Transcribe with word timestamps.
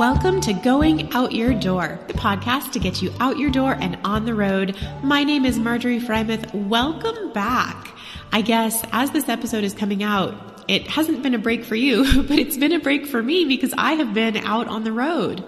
Welcome 0.00 0.40
to 0.40 0.54
Going 0.54 1.12
Out 1.12 1.32
Your 1.32 1.52
Door, 1.52 1.98
the 2.06 2.14
podcast 2.14 2.72
to 2.72 2.78
get 2.78 3.02
you 3.02 3.12
out 3.20 3.36
your 3.36 3.50
door 3.50 3.76
and 3.78 3.98
on 4.02 4.24
the 4.24 4.34
road. 4.34 4.74
My 5.02 5.24
name 5.24 5.44
is 5.44 5.58
Marjorie 5.58 6.00
Frymouth. 6.00 6.54
Welcome 6.54 7.34
back. 7.34 7.94
I 8.32 8.40
guess 8.40 8.82
as 8.92 9.10
this 9.10 9.28
episode 9.28 9.62
is 9.62 9.74
coming 9.74 10.02
out, 10.02 10.64
it 10.68 10.88
hasn't 10.88 11.22
been 11.22 11.34
a 11.34 11.38
break 11.38 11.66
for 11.66 11.74
you, 11.74 12.22
but 12.22 12.38
it's 12.38 12.56
been 12.56 12.72
a 12.72 12.80
break 12.80 13.04
for 13.04 13.22
me 13.22 13.44
because 13.44 13.74
I 13.76 13.92
have 13.92 14.14
been 14.14 14.38
out 14.38 14.68
on 14.68 14.84
the 14.84 14.92
road. 14.92 15.44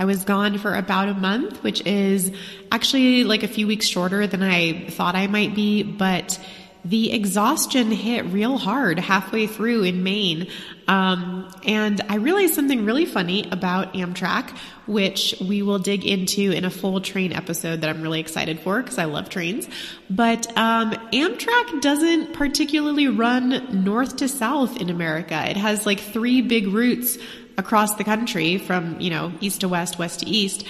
I 0.00 0.04
was 0.04 0.24
gone 0.24 0.58
for 0.58 0.74
about 0.74 1.08
a 1.08 1.14
month, 1.14 1.62
which 1.62 1.86
is 1.86 2.32
actually 2.72 3.22
like 3.22 3.44
a 3.44 3.48
few 3.48 3.68
weeks 3.68 3.86
shorter 3.86 4.26
than 4.26 4.42
I 4.42 4.88
thought 4.88 5.14
I 5.14 5.28
might 5.28 5.54
be, 5.54 5.84
but 5.84 6.40
the 6.84 7.12
exhaustion 7.12 7.90
hit 7.92 8.24
real 8.26 8.58
hard 8.58 8.98
halfway 8.98 9.46
through 9.46 9.84
in 9.84 10.02
Maine. 10.02 10.48
Um, 10.88 11.48
and 11.64 12.00
I 12.08 12.16
realized 12.16 12.54
something 12.54 12.84
really 12.84 13.06
funny 13.06 13.48
about 13.52 13.94
Amtrak, 13.94 14.50
which 14.86 15.36
we 15.40 15.62
will 15.62 15.78
dig 15.78 16.04
into 16.04 16.50
in 16.50 16.64
a 16.64 16.70
full 16.70 17.00
train 17.00 17.32
episode 17.32 17.82
that 17.82 17.90
I'm 17.90 18.02
really 18.02 18.20
excited 18.20 18.58
for 18.60 18.82
because 18.82 18.98
I 18.98 19.04
love 19.04 19.28
trains. 19.28 19.68
But 20.10 20.46
um, 20.58 20.90
Amtrak 21.12 21.80
doesn't 21.80 22.34
particularly 22.34 23.06
run 23.06 23.84
north 23.84 24.16
to 24.16 24.28
south 24.28 24.80
in 24.80 24.90
America. 24.90 25.48
It 25.48 25.56
has 25.56 25.86
like 25.86 26.00
three 26.00 26.42
big 26.42 26.66
routes 26.68 27.16
across 27.56 27.94
the 27.94 28.04
country 28.04 28.58
from, 28.58 29.00
you 29.00 29.10
know, 29.10 29.32
east 29.40 29.60
to 29.60 29.68
west, 29.68 29.98
west 29.98 30.20
to 30.20 30.26
east. 30.26 30.64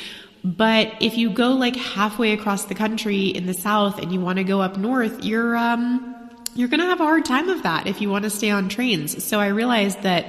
But 0.45 0.93
if 1.01 1.17
you 1.17 1.31
go 1.31 1.51
like 1.51 1.77
halfway 1.77 2.33
across 2.33 2.65
the 2.65 2.75
country 2.75 3.27
in 3.27 3.47
the 3.47 3.55
south 3.55 4.01
and 4.01 4.13
you 4.13 4.21
want 4.21 4.39
to 4.39 4.45
go 4.45 4.61
up 4.61 4.77
north, 4.77 5.25
you're 5.25 5.57
um 5.57 6.12
you're 6.55 6.69
going 6.69 6.81
to 6.81 6.87
have 6.87 7.01
a 7.01 7.05
hard 7.05 7.25
time 7.25 7.49
of 7.49 7.63
that 7.63 7.87
if 7.87 8.01
you 8.01 8.11
want 8.11 8.25
to 8.25 8.31
stay 8.31 8.51
on 8.51 8.69
trains. 8.69 9.25
So 9.25 9.41
I 9.41 9.49
realized 9.49 10.03
that 10.03 10.27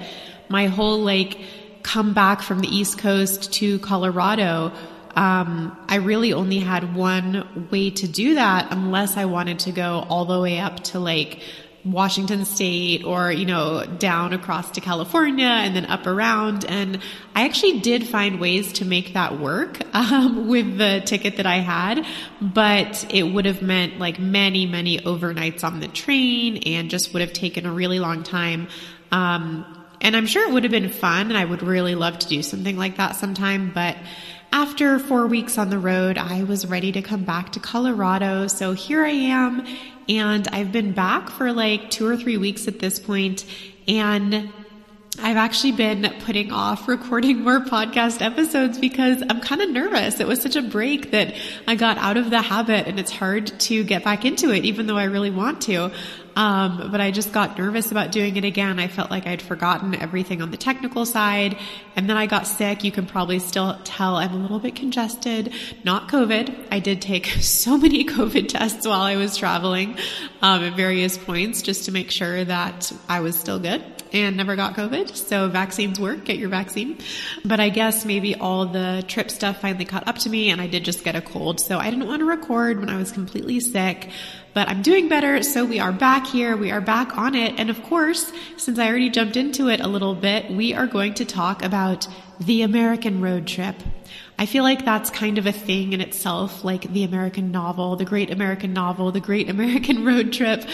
my 0.50 0.68
whole 0.68 1.00
like 1.00 1.38
come 1.84 2.14
back 2.14 2.42
from 2.42 2.60
the 2.60 2.68
east 2.68 2.98
coast 2.98 3.52
to 3.54 3.80
Colorado 3.80 4.72
um, 5.16 5.78
I 5.88 5.98
really 5.98 6.34
only 6.34 6.60
had 6.60 6.96
one 6.96 7.68
way 7.72 7.92
to 7.92 8.08
do 8.08 8.36
that 8.36 8.72
unless 8.72 9.16
I 9.16 9.26
wanted 9.26 9.60
to 9.60 9.72
go 9.72 10.06
all 10.10 10.26
the 10.26 10.40
way 10.40 10.60
up 10.60 10.80
to 10.86 11.00
like 11.00 11.40
Washington 11.86 12.46
State 12.46 13.04
or, 13.04 13.32
you 13.32 13.46
know, 13.46 13.86
down 13.86 14.34
across 14.34 14.72
to 14.72 14.82
California 14.82 15.46
and 15.46 15.76
then 15.76 15.86
up 15.86 16.08
around. 16.08 16.66
And 16.66 17.00
I 17.36 17.46
actually 17.46 17.80
did 17.80 18.08
find 18.08 18.40
ways 18.40 18.74
to 18.74 18.86
make 18.86 19.14
that 19.14 19.40
work 19.40 19.82
um, 19.96 20.48
with 20.48 20.78
the 20.78 21.02
ticket 21.06 21.38
that 21.38 21.46
I 21.46 21.58
had, 21.58 22.06
but 22.42 23.06
it 23.10 23.24
would 23.24 23.46
have 23.46 23.62
meant 23.62 24.00
like 24.00 24.20
many, 24.20 24.66
many 24.66 25.00
overnights 25.00 25.64
on 25.64 25.80
the 25.80 25.88
train 25.88 26.58
and 26.58 26.90
just 26.90 27.14
would 27.14 27.22
have 27.22 27.34
taken 27.34 27.66
a 27.66 27.72
really 27.72 28.00
long 28.00 28.24
time. 28.24 28.68
Um, 29.12 29.66
and 30.00 30.18
I'm 30.18 30.26
sure 30.26 30.48
it 30.48 30.54
would 30.54 30.64
have 30.64 30.72
been 30.72 30.90
fun 30.90 31.28
and 31.28 31.38
I 31.38 31.46
would 31.46 31.64
really 31.64 31.96
love 31.96 32.20
to 32.20 32.28
do 32.28 32.44
something 32.44 32.78
like 32.78 32.98
that 32.98 33.16
sometime, 33.16 33.72
but 33.74 33.96
after 34.54 35.00
four 35.00 35.26
weeks 35.26 35.58
on 35.58 35.72
the 35.72 35.80
road, 35.80 36.16
I 36.16 36.44
was 36.44 36.68
ready 36.68 36.92
to 36.92 37.02
come 37.02 37.24
back 37.24 37.54
to 37.54 37.60
Colorado. 37.60 38.46
So 38.46 38.74
here 38.74 39.04
I 39.04 39.10
am 39.10 39.66
and 40.08 40.48
I've 40.50 40.72
been 40.72 40.92
back 40.92 41.32
for 41.32 41.52
like 41.52 41.90
two 41.90 42.06
or 42.06 42.16
three 42.16 42.38
weeks 42.38 42.68
at 42.68 42.78
this 42.78 43.00
point, 43.00 43.46
and 43.88 44.54
I've 45.24 45.38
actually 45.38 45.72
been 45.72 46.14
putting 46.26 46.52
off 46.52 46.86
recording 46.90 47.44
more 47.44 47.62
podcast 47.62 48.22
episodes 48.22 48.78
because 48.78 49.24
I'm 49.30 49.40
kind 49.40 49.62
of 49.62 49.70
nervous. 49.70 50.20
It 50.20 50.28
was 50.28 50.42
such 50.42 50.58
a 50.58 50.62
break 50.62 51.12
that 51.12 51.34
I 51.66 51.76
got 51.76 51.98
out 51.98 52.18
of 52.18 52.30
the 52.30 52.42
habit 52.42 52.88
and 52.90 53.00
it's 53.00 53.10
hard 53.10 53.48
to 53.62 53.86
get 53.86 54.04
back 54.04 54.26
into 54.26 54.52
it, 54.52 54.66
even 54.66 54.86
though 54.86 54.98
I 54.98 55.06
really 55.06 55.32
want 55.32 55.62
to. 55.62 55.94
Um, 56.36 56.90
but 56.92 57.00
I 57.00 57.12
just 57.12 57.32
got 57.32 57.58
nervous 57.58 57.90
about 57.90 58.12
doing 58.12 58.36
it 58.36 58.44
again. 58.44 58.80
I 58.80 58.90
felt 58.90 59.12
like 59.12 59.26
I'd 59.26 59.42
forgotten 59.42 59.96
everything 59.96 60.42
on 60.42 60.52
the 60.52 60.58
technical 60.58 61.06
side. 61.06 61.58
And 61.96 62.10
then 62.10 62.18
I 62.18 62.26
got 62.26 62.46
sick. 62.46 62.84
You 62.84 62.92
can 62.92 63.06
probably 63.06 63.40
still 63.40 63.80
tell 63.86 64.18
I'm 64.18 64.34
a 64.34 64.38
little 64.38 64.60
bit 64.60 64.76
congested. 64.76 65.54
Not 65.86 66.10
COVID. 66.10 66.68
I 66.70 66.80
did 66.80 67.02
take 67.02 67.28
so 67.40 67.78
many 67.78 68.04
COVID 68.10 68.50
tests 68.50 68.86
while 68.86 69.02
I 69.02 69.16
was 69.16 69.38
traveling 69.38 69.96
um, 70.42 70.66
at 70.66 70.76
various 70.76 71.18
points 71.18 71.62
just 71.62 71.86
to 71.86 71.94
make 71.94 72.12
sure 72.12 72.44
that 72.44 72.92
I 73.08 73.22
was 73.22 73.40
still 73.40 73.60
good 73.60 73.82
and 74.14 74.38
never 74.38 74.56
got 74.56 74.76
COVID. 74.76 75.16
So 75.16 75.50
vaccines 75.50 76.00
work. 76.00 76.24
Get 76.24 76.38
your 76.38 76.50
vaccine. 76.50 77.00
But 77.44 77.60
I 77.60 77.70
guess 77.70 78.06
maybe 78.06 78.36
all 78.36 78.66
the 78.66 79.04
trip 79.08 79.32
stuff 79.32 79.62
finally 79.62 79.86
caught 79.86 80.08
up 80.08 80.20
to 80.20 80.30
me 80.30 80.50
and 80.50 80.62
I 80.62 80.68
did 80.68 80.86
just 80.86 81.04
get 81.04 81.16
a 81.16 81.22
cold. 81.22 81.60
So 81.60 81.80
I 81.80 81.90
didn't 81.90 82.08
want 82.08 82.20
to 82.20 82.26
record 82.26 82.80
when 82.80 82.90
I 82.90 82.98
was 82.98 83.12
completely 83.12 83.60
sick 83.60 84.10
but 84.54 84.70
I'm 84.70 84.82
doing 84.82 85.10
better. 85.10 85.42
So 85.44 85.66
we 85.66 85.80
are 85.80 85.92
back 85.92 86.28
here. 86.28 86.56
We 86.56 86.72
are 86.72 86.82
back 86.82 87.18
on 87.18 87.36
it. 87.36 87.60
And 87.60 87.70
of 87.70 87.82
course, 87.84 88.32
since 88.58 88.80
I 88.80 88.88
already 88.88 89.10
jumped 89.10 89.36
into 89.36 89.68
it 89.70 89.80
a 89.80 89.88
little 89.88 90.16
bit, 90.16 90.52
we 90.52 90.74
are 90.74 90.88
going 90.88 91.16
to 91.16 91.26
talk 91.26 91.64
about 91.64 92.08
the 92.40 92.62
American 92.62 93.22
road 93.22 93.48
trip. 93.48 93.76
I 94.38 94.46
feel 94.46 94.64
like 94.64 94.84
that's 94.84 95.10
kind 95.10 95.38
of 95.38 95.46
a 95.46 95.52
thing 95.52 95.94
in 95.94 96.02
itself, 96.02 96.64
like 96.64 96.92
the 96.92 97.04
American 97.04 97.52
novel, 97.52 97.96
the 97.96 98.06
great 98.06 98.32
American 98.32 98.74
novel, 98.74 99.12
the 99.12 99.20
great 99.20 99.50
American 99.56 100.04
road 100.04 100.34
trip. 100.34 100.66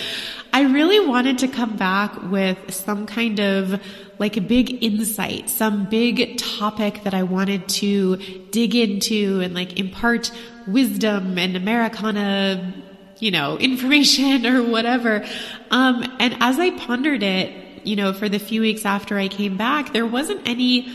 I 0.53 0.63
really 0.63 1.05
wanted 1.05 1.39
to 1.39 1.47
come 1.47 1.75
back 1.75 2.23
with 2.23 2.73
some 2.73 3.05
kind 3.05 3.39
of 3.39 3.81
like 4.17 4.37
a 4.37 4.41
big 4.41 4.83
insight, 4.83 5.49
some 5.49 5.85
big 5.89 6.37
topic 6.37 7.03
that 7.03 7.13
I 7.13 7.23
wanted 7.23 7.67
to 7.69 8.17
dig 8.51 8.75
into 8.75 9.41
and 9.41 9.53
like 9.53 9.79
impart 9.79 10.31
wisdom 10.67 11.37
and 11.37 11.55
Americana 11.55 12.73
you 13.19 13.31
know, 13.31 13.57
information 13.59 14.45
or 14.45 14.63
whatever. 14.63 15.25
Um, 15.71 16.03
and 16.19 16.37
as 16.39 16.57
I 16.57 16.71
pondered 16.71 17.21
it, 17.23 17.85
you 17.85 17.95
know, 17.95 18.13
for 18.13 18.27
the 18.27 18.39
few 18.39 18.61
weeks 18.61 18.85
after 18.85 19.17
I 19.17 19.27
came 19.27 19.57
back, 19.57 19.93
there 19.93 20.05
wasn't 20.05 20.47
any 20.47 20.89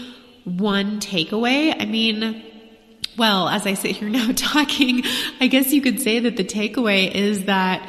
one 0.45 1.01
takeaway. 1.01 1.75
I 1.81 1.87
mean, 1.87 2.43
well, 3.17 3.49
as 3.49 3.67
I 3.67 3.75
sit 3.75 3.93
here 3.93 4.09
now 4.11 4.31
talking, 4.35 5.03
I 5.41 5.47
guess 5.47 5.73
you 5.73 5.81
could 5.81 6.01
say 6.01 6.21
that 6.21 6.37
the 6.37 6.45
takeaway 6.45 7.11
is 7.11 7.45
that 7.45 7.89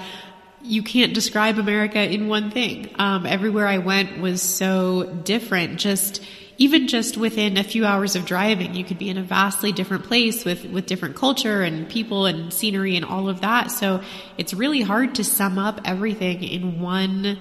you 0.62 0.82
can't 0.82 1.14
describe 1.14 1.60
America 1.60 2.00
in 2.00 2.28
one 2.28 2.50
thing. 2.50 2.90
Um, 2.98 3.26
everywhere 3.26 3.68
I 3.68 3.78
went 3.78 4.20
was 4.20 4.42
so 4.42 5.04
different. 5.24 5.78
Just, 5.80 6.24
even 6.58 6.88
just 6.88 7.18
within 7.18 7.58
a 7.58 7.64
few 7.64 7.86
hours 7.86 8.16
of 8.16 8.26
driving, 8.26 8.74
you 8.74 8.84
could 8.84 8.98
be 8.98 9.10
in 9.10 9.18
a 9.18 9.24
vastly 9.24 9.72
different 9.72 10.06
place 10.06 10.44
with, 10.44 10.66
with 10.66 10.88
different 10.88 11.16
culture 11.16 11.62
and 11.62 11.88
people 11.88 12.26
and 12.26 12.52
scenery 12.52 12.96
and 12.96 13.06
all 13.06 13.30
of 13.30 13.42
that. 13.42 13.70
So 13.72 14.02
it's 14.38 14.54
really 14.54 14.82
hard 14.82 15.16
to 15.16 15.24
sum 15.24 15.60
up 15.60 15.82
everything 15.86 16.44
in 16.44 16.82
one 16.82 17.40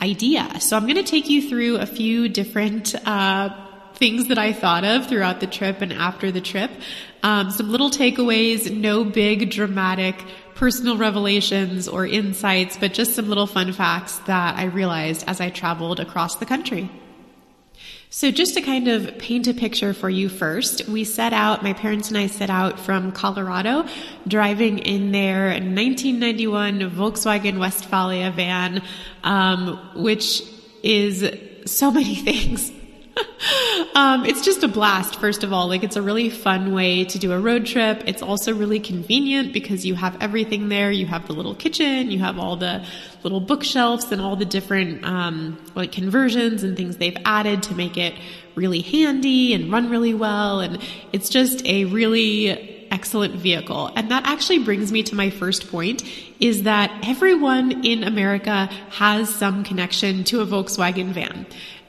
idea. 0.00 0.60
So 0.60 0.76
I'm 0.76 0.82
going 0.82 0.96
to 0.96 1.02
take 1.02 1.30
you 1.30 1.48
through 1.48 1.76
a 1.76 1.86
few 1.86 2.28
different, 2.28 2.94
uh, 3.06 3.65
things 3.96 4.28
that 4.28 4.38
I 4.38 4.52
thought 4.52 4.84
of 4.84 5.06
throughout 5.06 5.40
the 5.40 5.46
trip 5.46 5.80
and 5.80 5.92
after 5.92 6.30
the 6.30 6.40
trip. 6.40 6.70
Um, 7.22 7.50
some 7.50 7.70
little 7.70 7.90
takeaways, 7.90 8.70
no 8.70 9.04
big 9.04 9.50
dramatic 9.50 10.22
personal 10.54 10.96
revelations 10.96 11.88
or 11.88 12.06
insights, 12.06 12.76
but 12.76 12.92
just 12.92 13.14
some 13.14 13.28
little 13.28 13.46
fun 13.46 13.72
facts 13.72 14.18
that 14.20 14.56
I 14.56 14.64
realized 14.64 15.24
as 15.26 15.40
I 15.40 15.50
traveled 15.50 16.00
across 16.00 16.36
the 16.36 16.46
country. 16.46 16.90
So 18.08 18.30
just 18.30 18.54
to 18.54 18.62
kind 18.62 18.88
of 18.88 19.18
paint 19.18 19.46
a 19.48 19.54
picture 19.54 19.92
for 19.92 20.08
you 20.08 20.28
first, 20.28 20.88
we 20.88 21.04
set 21.04 21.32
out, 21.32 21.62
my 21.62 21.72
parents 21.72 22.08
and 22.08 22.16
I 22.16 22.28
set 22.28 22.48
out 22.48 22.78
from 22.78 23.12
Colorado, 23.12 23.86
driving 24.26 24.78
in 24.78 25.12
their 25.12 25.48
1991 25.48 26.90
Volkswagen 26.92 27.58
Westfalia 27.58 28.30
van, 28.30 28.82
um, 29.24 29.78
which 29.96 30.42
is 30.82 31.28
so 31.66 31.90
many 31.90 32.14
things. 32.28 32.72
um, 33.94 34.24
it's 34.24 34.44
just 34.44 34.62
a 34.62 34.68
blast, 34.68 35.18
first 35.20 35.42
of 35.42 35.52
all. 35.52 35.68
Like, 35.68 35.82
it's 35.82 35.96
a 35.96 36.02
really 36.02 36.30
fun 36.30 36.74
way 36.74 37.04
to 37.04 37.18
do 37.18 37.32
a 37.32 37.40
road 37.40 37.66
trip. 37.66 38.02
It's 38.06 38.22
also 38.22 38.54
really 38.54 38.80
convenient 38.80 39.52
because 39.52 39.86
you 39.86 39.94
have 39.94 40.16
everything 40.20 40.68
there. 40.68 40.90
You 40.90 41.06
have 41.06 41.26
the 41.26 41.32
little 41.32 41.54
kitchen, 41.54 42.10
you 42.10 42.18
have 42.18 42.38
all 42.38 42.56
the 42.56 42.84
little 43.22 43.40
bookshelves 43.40 44.12
and 44.12 44.20
all 44.20 44.36
the 44.36 44.44
different, 44.44 45.04
um, 45.04 45.58
like 45.74 45.92
conversions 45.92 46.62
and 46.62 46.76
things 46.76 46.96
they've 46.96 47.16
added 47.24 47.62
to 47.64 47.74
make 47.74 47.96
it 47.96 48.14
really 48.54 48.80
handy 48.80 49.54
and 49.54 49.70
run 49.72 49.90
really 49.90 50.14
well. 50.14 50.60
And 50.60 50.82
it's 51.12 51.28
just 51.28 51.64
a 51.66 51.84
really 51.86 52.76
excellent 52.90 53.34
vehicle. 53.34 53.90
And 53.94 54.10
that 54.10 54.26
actually 54.26 54.60
brings 54.60 54.92
me 54.92 55.02
to 55.04 55.14
my 55.14 55.30
first 55.30 55.70
point 55.70 56.02
is 56.40 56.64
that 56.64 56.90
everyone 57.02 57.84
in 57.84 58.04
America 58.04 58.66
has 58.90 59.34
some 59.34 59.64
connection 59.64 60.24
to 60.24 60.40
a 60.40 60.46
Volkswagen 60.46 61.08
van. 61.08 61.46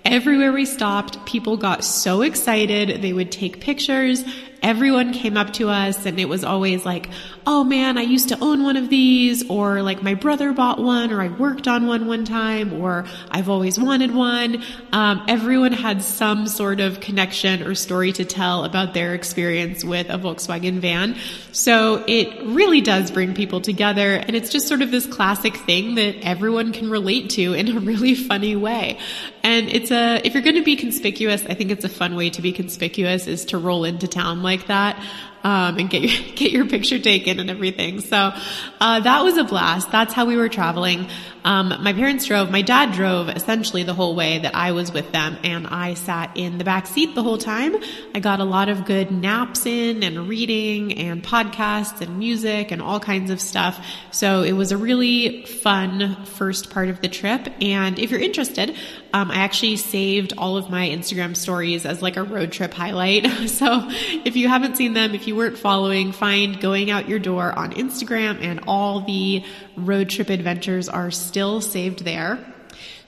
Everywhere 0.09 0.54
we 0.54 0.65
stopped, 0.65 1.25
people 1.25 1.57
got 1.57 1.83
so 1.83 2.21
excited. 2.21 3.01
They 3.01 3.12
would 3.12 3.30
take 3.30 3.59
pictures. 3.59 4.24
Everyone 4.63 5.12
came 5.12 5.36
up 5.36 5.51
to 5.56 5.68
us 5.68 6.06
and 6.06 6.18
it 6.18 6.30
was 6.30 6.45
always 6.45 6.86
like, 6.86 7.09
oh 7.50 7.64
man, 7.64 7.98
I 7.98 8.02
used 8.02 8.28
to 8.28 8.38
own 8.44 8.62
one 8.64 8.76
of 8.76 8.90
these, 8.90 9.50
or 9.50 9.82
like 9.82 10.04
my 10.04 10.16
brother 10.16 10.52
bought 10.52 10.80
one, 10.80 11.14
or 11.14 11.22
I 11.22 11.30
worked 11.30 11.66
on 11.66 11.88
one 11.88 12.06
one 12.06 12.26
time, 12.26 12.74
or 12.74 13.06
I've 13.32 13.48
always 13.48 13.80
wanted 13.80 14.14
one. 14.14 14.62
Um, 14.92 15.24
everyone 15.30 15.72
had 15.72 16.02
some 16.04 16.48
sort 16.48 16.82
of 16.82 17.00
connection 17.00 17.64
or 17.64 17.74
story 17.74 18.12
to 18.12 18.26
tell 18.26 18.66
about 18.66 18.94
their 18.94 19.16
experience 19.16 19.86
with 19.86 20.10
a 20.10 20.18
Volkswagen 20.18 20.80
van. 20.80 21.16
So 21.54 22.04
it 22.06 22.46
really 22.46 22.82
does 22.82 23.12
bring 23.12 23.34
people 23.34 23.62
together, 23.62 24.16
and 24.16 24.36
it's 24.36 24.50
just 24.50 24.68
sort 24.68 24.82
of 24.82 24.92
this 24.92 25.06
classic 25.06 25.56
thing 25.56 25.96
that 25.96 26.18
everyone 26.24 26.74
can 26.74 26.90
relate 26.90 27.30
to 27.32 27.54
in 27.54 27.70
a 27.70 27.80
really 27.80 28.14
funny 28.14 28.58
way. 28.58 29.00
And 29.44 29.70
it's 29.70 29.92
a, 29.92 30.20
if 30.26 30.34
you're 30.34 30.44
going 30.44 30.58
to 30.58 30.64
be 30.64 30.76
conspicuous, 30.76 31.46
I 31.46 31.54
think 31.54 31.72
it's 31.72 31.86
a 31.86 31.90
fun 31.90 32.18
way 32.18 32.30
to 32.32 32.42
be 32.42 32.52
conspicuous 32.52 33.26
is 33.26 33.46
to 33.46 33.58
roll 33.58 33.86
into 33.86 34.06
town 34.06 34.44
like 34.44 34.68
that 34.68 35.02
um, 35.44 35.78
and 35.78 35.89
get 35.89 36.01
your, 36.04 36.36
get 36.36 36.51
your 36.51 36.66
picture 36.68 37.00
taken 37.00 37.39
and 37.39 37.50
everything. 37.50 38.01
So 38.01 38.31
uh, 38.80 39.00
that 39.01 39.24
was 39.24 39.38
a 39.38 39.44
blast. 39.44 39.92
That's 39.92 40.13
how 40.13 40.25
we 40.25 40.36
were 40.36 40.50
traveling. 40.50 41.07
Um, 41.44 41.74
my 41.81 41.94
parents 41.94 42.25
drove. 42.25 42.51
My 42.51 42.62
dad 42.62 42.92
drove 42.92 43.30
essentially 43.30 43.84
the 43.84 43.94
whole 43.94 44.16
way 44.16 44.39
that 44.39 44.54
I 44.54 44.74
was 44.74 44.92
with 44.92 45.13
them, 45.13 45.38
and 45.44 45.66
I 45.66 45.94
sat 45.94 46.36
in 46.36 46.57
the 46.57 46.66
back 46.66 46.88
seat 46.88 47.16
the 47.16 47.24
whole 47.24 47.38
time. 47.38 47.78
I 48.13 48.19
got 48.19 48.42
a 48.42 48.44
lot 48.44 48.68
of 48.68 48.84
good 48.84 49.12
naps 49.12 49.66
in, 49.66 50.04
and 50.04 50.28
reading, 50.28 50.98
and 50.98 51.24
podcasts, 51.24 52.01
and 52.01 52.19
music, 52.19 52.72
and 52.72 52.81
all 52.81 53.00
kinds 53.00 53.31
of 53.31 53.40
stuff. 53.40 53.80
So 54.12 54.44
it 54.44 54.54
was 54.54 54.74
a 54.74 54.78
really 54.78 55.45
fun 55.45 56.18
first 56.25 56.69
part 56.69 56.90
of 56.90 57.00
the 57.00 57.07
trip. 57.07 57.48
And 57.62 57.98
if 57.98 58.12
you're 58.12 58.19
interested, 58.19 58.75
um, 59.13 59.31
I 59.31 59.36
actually 59.36 59.78
saved 59.78 60.33
all 60.38 60.57
of 60.57 60.69
my 60.69 60.90
Instagram 60.90 61.36
stories 61.36 61.86
as 61.86 62.01
like 62.01 62.18
a 62.18 62.24
road 62.24 62.51
trip 62.51 62.74
highlight. 62.74 63.25
so 63.50 63.88
if 64.25 64.36
you 64.36 64.50
haven't 64.50 64.75
seen 64.75 64.94
them, 64.94 65.16
if 65.16 65.27
you 65.28 65.36
weren't 65.36 65.58
following, 65.58 66.12
find 66.12 66.60
Going 66.60 66.90
Out 66.90 67.08
Your 67.10 67.20
Door 67.20 67.54
on 67.54 67.74
Instagram, 67.74 68.42
and 68.42 68.62
all 68.68 69.02
the 69.02 69.44
road 69.76 70.10
trip 70.10 70.30
adventures 70.30 70.90
are 70.90 71.12
still 71.12 71.62
saved 71.62 72.04
there. 72.06 72.40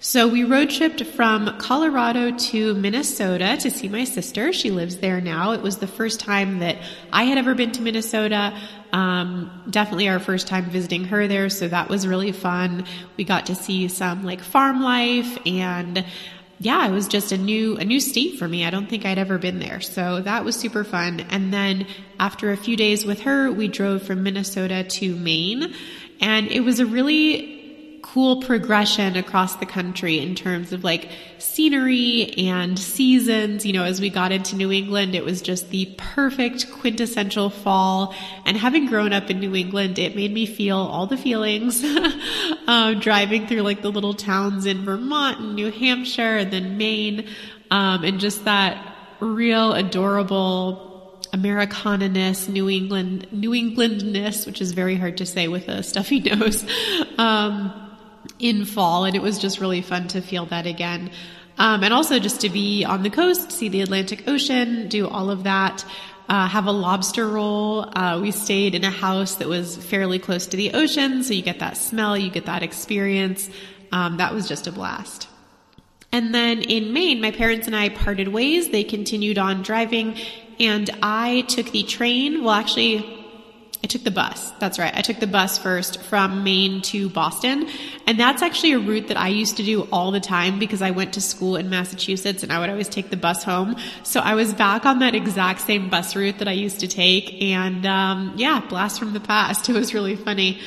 So 0.02 0.28
we 0.28 0.46
road 0.46 0.70
tripped 0.70 1.04
from 1.04 1.58
Colorado 1.58 2.32
to 2.32 2.74
Minnesota 2.74 3.58
to 3.60 3.70
see 3.70 3.90
my 3.90 4.06
sister. 4.06 4.54
She 4.54 4.72
lives 4.72 4.98
there 4.98 5.20
now. 5.20 5.52
It 5.52 5.62
was 5.62 5.80
the 5.80 5.88
first 5.88 6.22
time 6.22 6.60
that 6.60 6.78
I 7.12 7.24
had 7.24 7.38
ever 7.38 7.54
been 7.54 7.74
to 7.74 7.82
Minnesota. 7.82 8.58
Um, 8.94 9.66
definitely 9.70 10.08
our 10.08 10.20
first 10.20 10.48
time 10.48 10.66
visiting 10.70 11.04
her 11.06 11.28
there. 11.28 11.50
So 11.50 11.68
that 11.68 11.90
was 11.90 12.08
really 12.08 12.32
fun. 12.32 12.86
We 13.18 13.26
got 13.26 13.48
to 13.48 13.56
see 13.56 13.90
some 13.90 14.24
like 14.24 14.42
farm 14.42 14.82
life 14.82 15.38
and 15.46 16.06
yeah, 16.60 16.88
it 16.88 16.92
was 16.92 17.08
just 17.08 17.32
a 17.32 17.38
new, 17.38 17.78
a 17.78 17.86
new 17.86 18.00
state 18.00 18.38
for 18.38 18.48
me. 18.48 18.66
I 18.66 18.70
don't 18.70 18.88
think 18.88 19.06
I'd 19.06 19.18
ever 19.18 19.38
been 19.38 19.60
there. 19.60 19.80
So 19.80 20.22
that 20.22 20.44
was 20.44 20.56
super 20.56 20.84
fun. 20.84 21.22
And 21.30 21.54
then 21.54 21.88
after 22.20 22.52
a 22.52 22.58
few 22.58 22.76
days 22.76 23.06
with 23.06 23.22
her, 23.22 23.52
we 23.52 23.68
drove 23.68 24.04
from 24.04 24.24
Minnesota 24.24 24.84
to 24.84 25.16
Maine 25.16 25.74
and 26.22 26.48
it 26.48 26.62
was 26.62 26.80
a 26.80 26.86
really 26.86 27.59
cool 28.14 28.42
progression 28.42 29.16
across 29.16 29.58
the 29.58 29.68
country 29.68 30.18
in 30.18 30.34
terms 30.34 30.74
of 30.74 30.84
like 30.84 31.12
scenery 31.38 32.34
and 32.38 32.80
seasons. 32.80 33.68
You 33.68 33.74
know, 33.74 33.84
as 33.84 34.02
we 34.02 34.10
got 34.10 34.32
into 34.32 34.56
New 34.56 34.72
England, 34.72 35.14
it 35.14 35.24
was 35.24 35.44
just 35.44 35.70
the 35.70 35.94
perfect 35.98 36.72
quintessential 36.72 37.52
fall. 37.52 38.16
And 38.46 38.58
having 38.58 38.88
grown 38.88 39.14
up 39.14 39.30
in 39.30 39.40
New 39.40 39.54
England, 39.54 40.00
it 40.00 40.16
made 40.16 40.34
me 40.34 40.48
feel 40.48 40.78
all 40.78 41.06
the 41.06 41.18
feelings. 41.18 41.84
um, 42.68 43.00
driving 43.00 43.46
through 43.46 43.62
like 43.62 43.84
the 43.84 43.92
little 43.92 44.16
towns 44.16 44.66
in 44.66 44.84
Vermont 44.84 45.40
and 45.40 45.56
New 45.56 45.72
Hampshire 45.72 46.38
and 46.38 46.52
then 46.52 46.78
Maine, 46.78 47.28
um, 47.70 48.04
and 48.04 48.20
just 48.20 48.46
that 48.46 48.96
real 49.20 49.74
adorable 49.74 51.22
Americana-ness, 51.32 52.48
New 52.48 52.70
England, 52.70 53.28
New 53.32 53.54
Englandness, 53.54 54.48
which 54.48 54.62
is 54.62 54.72
very 54.72 54.96
hard 54.96 55.18
to 55.18 55.28
say 55.28 55.48
with 55.48 55.68
a 55.68 55.84
stuffy 55.84 56.20
nose. 56.22 56.66
Um, 57.20 57.89
in 58.40 58.66
fall, 58.66 59.06
and 59.06 59.16
it 59.16 59.22
was 59.22 59.38
just 59.38 59.60
really 59.60 59.82
fun 59.82 60.08
to 60.10 60.22
feel 60.22 60.46
that 60.48 60.66
again. 60.66 61.12
Um, 61.58 61.84
and 61.84 61.94
also 61.94 62.20
just 62.20 62.42
to 62.42 62.50
be 62.50 62.86
on 62.86 63.04
the 63.04 63.10
coast, 63.10 63.52
see 63.52 63.68
the 63.68 63.82
Atlantic 63.82 64.28
Ocean, 64.28 64.88
do 64.88 65.08
all 65.08 65.30
of 65.30 65.44
that. 65.44 65.86
Uh, 66.30 66.48
have 66.48 66.68
a 66.68 66.72
lobster 66.72 67.28
roll. 67.28 67.90
Uh, 67.98 68.20
we 68.22 68.32
stayed 68.32 68.76
in 68.76 68.84
a 68.84 68.92
house 68.92 69.36
that 69.36 69.48
was 69.48 69.76
fairly 69.76 70.20
close 70.20 70.46
to 70.46 70.58
the 70.58 70.74
ocean, 70.74 71.24
so 71.24 71.34
you 71.34 71.42
get 71.42 71.58
that 71.60 71.76
smell, 71.76 72.16
you 72.16 72.30
get 72.30 72.46
that 72.46 72.62
experience. 72.62 73.50
Um, 73.92 74.18
that 74.18 74.34
was 74.34 74.48
just 74.48 74.68
a 74.68 74.72
blast. 74.72 75.28
And 76.12 76.34
then 76.34 76.62
in 76.62 76.94
Maine, 76.94 77.20
my 77.20 77.32
parents 77.32 77.66
and 77.68 77.76
I 77.76 77.90
parted 77.90 78.28
ways. 78.28 78.70
They 78.70 78.84
continued 78.84 79.40
on 79.40 79.64
driving, 79.64 80.18
and 80.60 80.90
I 81.02 81.42
took 81.48 81.72
the 81.72 81.84
train. 81.84 82.44
Well, 82.44 82.54
actually, 82.54 83.19
I 83.82 83.88
took 83.88 84.04
the 84.04 84.12
bus. 84.12 84.52
That's 84.60 84.78
right. 84.78 84.94
I 84.94 85.02
took 85.02 85.20
the 85.20 85.28
bus 85.28 85.58
first 85.58 86.02
from 86.02 86.44
Maine 86.44 86.82
to 86.82 87.10
Boston. 87.10 87.70
And 88.06 88.20
that's 88.20 88.42
actually 88.42 88.74
a 88.74 88.80
route 88.80 89.08
that 89.08 89.16
I 89.16 89.30
used 89.30 89.56
to 89.58 89.64
do 89.64 89.88
all 89.92 90.12
the 90.12 90.20
time 90.20 90.60
because 90.60 90.82
I 90.82 90.92
went 90.92 91.14
to 91.14 91.22
school 91.22 91.56
in 91.56 91.70
Massachusetts 91.70 92.44
and 92.44 92.52
I 92.52 92.60
would 92.60 92.70
always 92.70 92.90
take 92.90 93.10
the 93.10 93.18
bus 93.18 93.44
home. 93.44 93.78
So 94.04 94.20
I 94.20 94.36
was 94.36 94.54
back 94.54 94.86
on 94.86 95.00
that 95.00 95.16
exact 95.16 95.62
same 95.62 95.90
bus 95.90 96.14
route 96.14 96.40
that 96.40 96.48
I 96.48 96.52
used 96.52 96.82
to 96.82 96.88
take. 96.88 97.42
And 97.42 97.86
um, 97.86 98.34
yeah, 98.36 98.62
blast 98.68 99.00
from 99.00 99.14
the 99.14 99.22
past. 99.22 99.70
It 99.70 99.74
was 99.74 99.94
really 99.94 100.16
funny. 100.16 100.60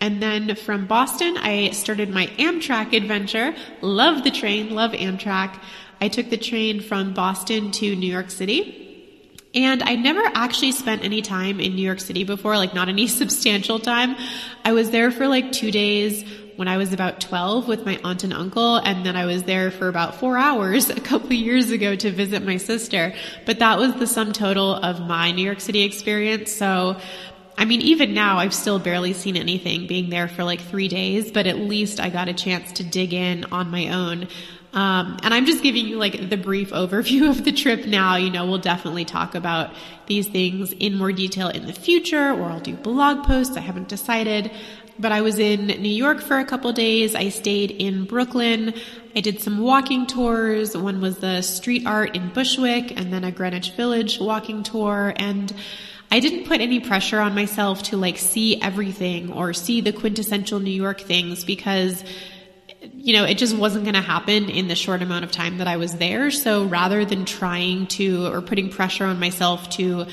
And 0.00 0.22
then 0.22 0.54
from 0.54 0.86
Boston, 0.86 1.36
I 1.38 1.70
started 1.70 2.10
my 2.10 2.26
Amtrak 2.38 2.92
adventure. 2.92 3.54
Love 3.80 4.24
the 4.24 4.30
train, 4.30 4.74
love 4.74 4.92
Amtrak. 4.92 5.58
I 6.00 6.08
took 6.08 6.28
the 6.30 6.36
train 6.36 6.80
from 6.80 7.14
Boston 7.14 7.70
to 7.72 7.96
New 7.96 8.10
York 8.10 8.30
City. 8.30 8.81
And 9.54 9.82
I 9.82 9.96
never 9.96 10.22
actually 10.34 10.72
spent 10.72 11.04
any 11.04 11.20
time 11.20 11.60
in 11.60 11.74
New 11.74 11.82
York 11.82 12.00
City 12.00 12.24
before, 12.24 12.56
like 12.56 12.74
not 12.74 12.88
any 12.88 13.06
substantial 13.08 13.78
time. 13.78 14.16
I 14.64 14.72
was 14.72 14.90
there 14.90 15.10
for 15.10 15.28
like 15.28 15.52
two 15.52 15.70
days 15.70 16.24
when 16.56 16.68
I 16.68 16.76
was 16.76 16.92
about 16.92 17.20
12 17.20 17.66
with 17.66 17.84
my 17.84 17.98
aunt 18.04 18.24
and 18.24 18.32
uncle. 18.32 18.76
And 18.76 19.04
then 19.04 19.16
I 19.16 19.26
was 19.26 19.42
there 19.44 19.70
for 19.70 19.88
about 19.88 20.16
four 20.16 20.38
hours 20.38 20.90
a 20.90 21.00
couple 21.00 21.32
years 21.32 21.70
ago 21.70 21.96
to 21.96 22.10
visit 22.10 22.42
my 22.42 22.56
sister. 22.56 23.14
But 23.46 23.58
that 23.58 23.78
was 23.78 23.94
the 23.94 24.06
sum 24.06 24.32
total 24.32 24.74
of 24.74 25.00
my 25.00 25.32
New 25.32 25.44
York 25.44 25.60
City 25.60 25.82
experience. 25.82 26.52
So 26.52 26.96
I 27.56 27.66
mean, 27.66 27.82
even 27.82 28.14
now, 28.14 28.38
I've 28.38 28.54
still 28.54 28.78
barely 28.78 29.12
seen 29.12 29.36
anything 29.36 29.86
being 29.86 30.08
there 30.08 30.26
for 30.26 30.42
like 30.42 30.60
three 30.60 30.88
days, 30.88 31.30
but 31.30 31.46
at 31.46 31.58
least 31.58 32.00
I 32.00 32.08
got 32.08 32.28
a 32.28 32.32
chance 32.32 32.72
to 32.72 32.84
dig 32.84 33.12
in 33.12 33.44
on 33.52 33.70
my 33.70 33.88
own. 33.88 34.28
Um, 34.72 35.18
and 35.22 35.34
I'm 35.34 35.44
just 35.44 35.62
giving 35.62 35.86
you 35.86 35.98
like 35.98 36.30
the 36.30 36.36
brief 36.36 36.70
overview 36.70 37.28
of 37.28 37.44
the 37.44 37.52
trip 37.52 37.86
now. 37.86 38.16
You 38.16 38.30
know, 38.30 38.46
we'll 38.46 38.58
definitely 38.58 39.04
talk 39.04 39.34
about 39.34 39.74
these 40.06 40.28
things 40.28 40.72
in 40.72 40.96
more 40.96 41.12
detail 41.12 41.48
in 41.48 41.66
the 41.66 41.72
future, 41.72 42.32
or 42.32 42.44
I'll 42.50 42.60
do 42.60 42.74
blog 42.74 43.24
posts. 43.24 43.56
I 43.56 43.60
haven't 43.60 43.88
decided. 43.88 44.50
But 44.98 45.10
I 45.10 45.22
was 45.22 45.38
in 45.38 45.66
New 45.66 45.88
York 45.88 46.20
for 46.20 46.38
a 46.38 46.44
couple 46.44 46.72
days. 46.72 47.14
I 47.14 47.30
stayed 47.30 47.70
in 47.70 48.04
Brooklyn. 48.04 48.74
I 49.16 49.20
did 49.20 49.40
some 49.40 49.58
walking 49.58 50.06
tours. 50.06 50.76
One 50.76 51.00
was 51.00 51.18
the 51.18 51.42
street 51.42 51.86
art 51.86 52.14
in 52.14 52.28
Bushwick, 52.30 52.98
and 52.98 53.12
then 53.12 53.24
a 53.24 53.32
Greenwich 53.32 53.70
Village 53.72 54.20
walking 54.20 54.62
tour. 54.62 55.12
And 55.16 55.52
I 56.10 56.20
didn't 56.20 56.44
put 56.44 56.60
any 56.60 56.78
pressure 56.78 57.20
on 57.20 57.34
myself 57.34 57.84
to 57.84 57.96
like 57.96 58.18
see 58.18 58.60
everything 58.60 59.32
or 59.32 59.54
see 59.54 59.80
the 59.80 59.92
quintessential 59.92 60.60
New 60.60 60.70
York 60.70 61.00
things 61.00 61.42
because 61.42 62.04
you 62.94 63.14
know, 63.14 63.24
it 63.24 63.38
just 63.38 63.56
wasn't 63.56 63.84
going 63.84 63.94
to 63.94 64.00
happen 64.00 64.48
in 64.48 64.68
the 64.68 64.74
short 64.74 65.02
amount 65.02 65.24
of 65.24 65.30
time 65.30 65.58
that 65.58 65.68
I 65.68 65.76
was 65.76 65.96
there. 65.96 66.30
So 66.30 66.64
rather 66.64 67.04
than 67.04 67.24
trying 67.24 67.86
to 67.88 68.26
or 68.26 68.42
putting 68.42 68.70
pressure 68.70 69.04
on 69.04 69.20
myself 69.20 69.70
to 69.70 70.06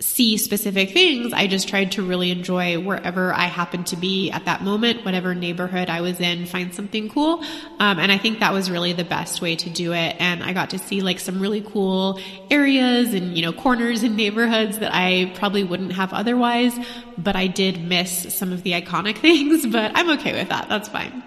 see 0.00 0.36
specific 0.36 0.92
things, 0.92 1.32
I 1.32 1.46
just 1.46 1.68
tried 1.68 1.92
to 1.92 2.02
really 2.02 2.30
enjoy 2.30 2.78
wherever 2.78 3.32
I 3.32 3.46
happened 3.46 3.88
to 3.88 3.96
be 3.96 4.30
at 4.30 4.44
that 4.44 4.62
moment, 4.62 5.04
whatever 5.04 5.34
neighborhood 5.34 5.90
I 5.90 6.02
was 6.02 6.20
in, 6.20 6.46
find 6.46 6.74
something 6.74 7.08
cool. 7.08 7.42
Um, 7.80 7.98
and 7.98 8.12
I 8.12 8.18
think 8.18 8.40
that 8.40 8.52
was 8.52 8.70
really 8.70 8.92
the 8.92 9.04
best 9.04 9.40
way 9.40 9.56
to 9.56 9.70
do 9.70 9.92
it. 9.92 10.16
And 10.20 10.42
I 10.42 10.52
got 10.52 10.70
to 10.70 10.78
see 10.78 11.00
like 11.00 11.18
some 11.18 11.40
really 11.40 11.62
cool 11.62 12.20
areas 12.50 13.12
and, 13.12 13.36
you 13.36 13.42
know, 13.42 13.52
corners 13.52 14.02
and 14.02 14.16
neighborhoods 14.16 14.78
that 14.78 14.94
I 14.94 15.32
probably 15.34 15.64
wouldn't 15.64 15.92
have 15.92 16.12
otherwise. 16.12 16.78
But 17.16 17.34
I 17.34 17.48
did 17.48 17.82
miss 17.82 18.32
some 18.34 18.52
of 18.52 18.62
the 18.62 18.72
iconic 18.72 19.18
things, 19.20 19.66
but 19.66 19.92
I'm 19.94 20.10
okay 20.10 20.32
with 20.32 20.50
that. 20.50 20.68
That's 20.68 20.88
fine. 20.88 21.22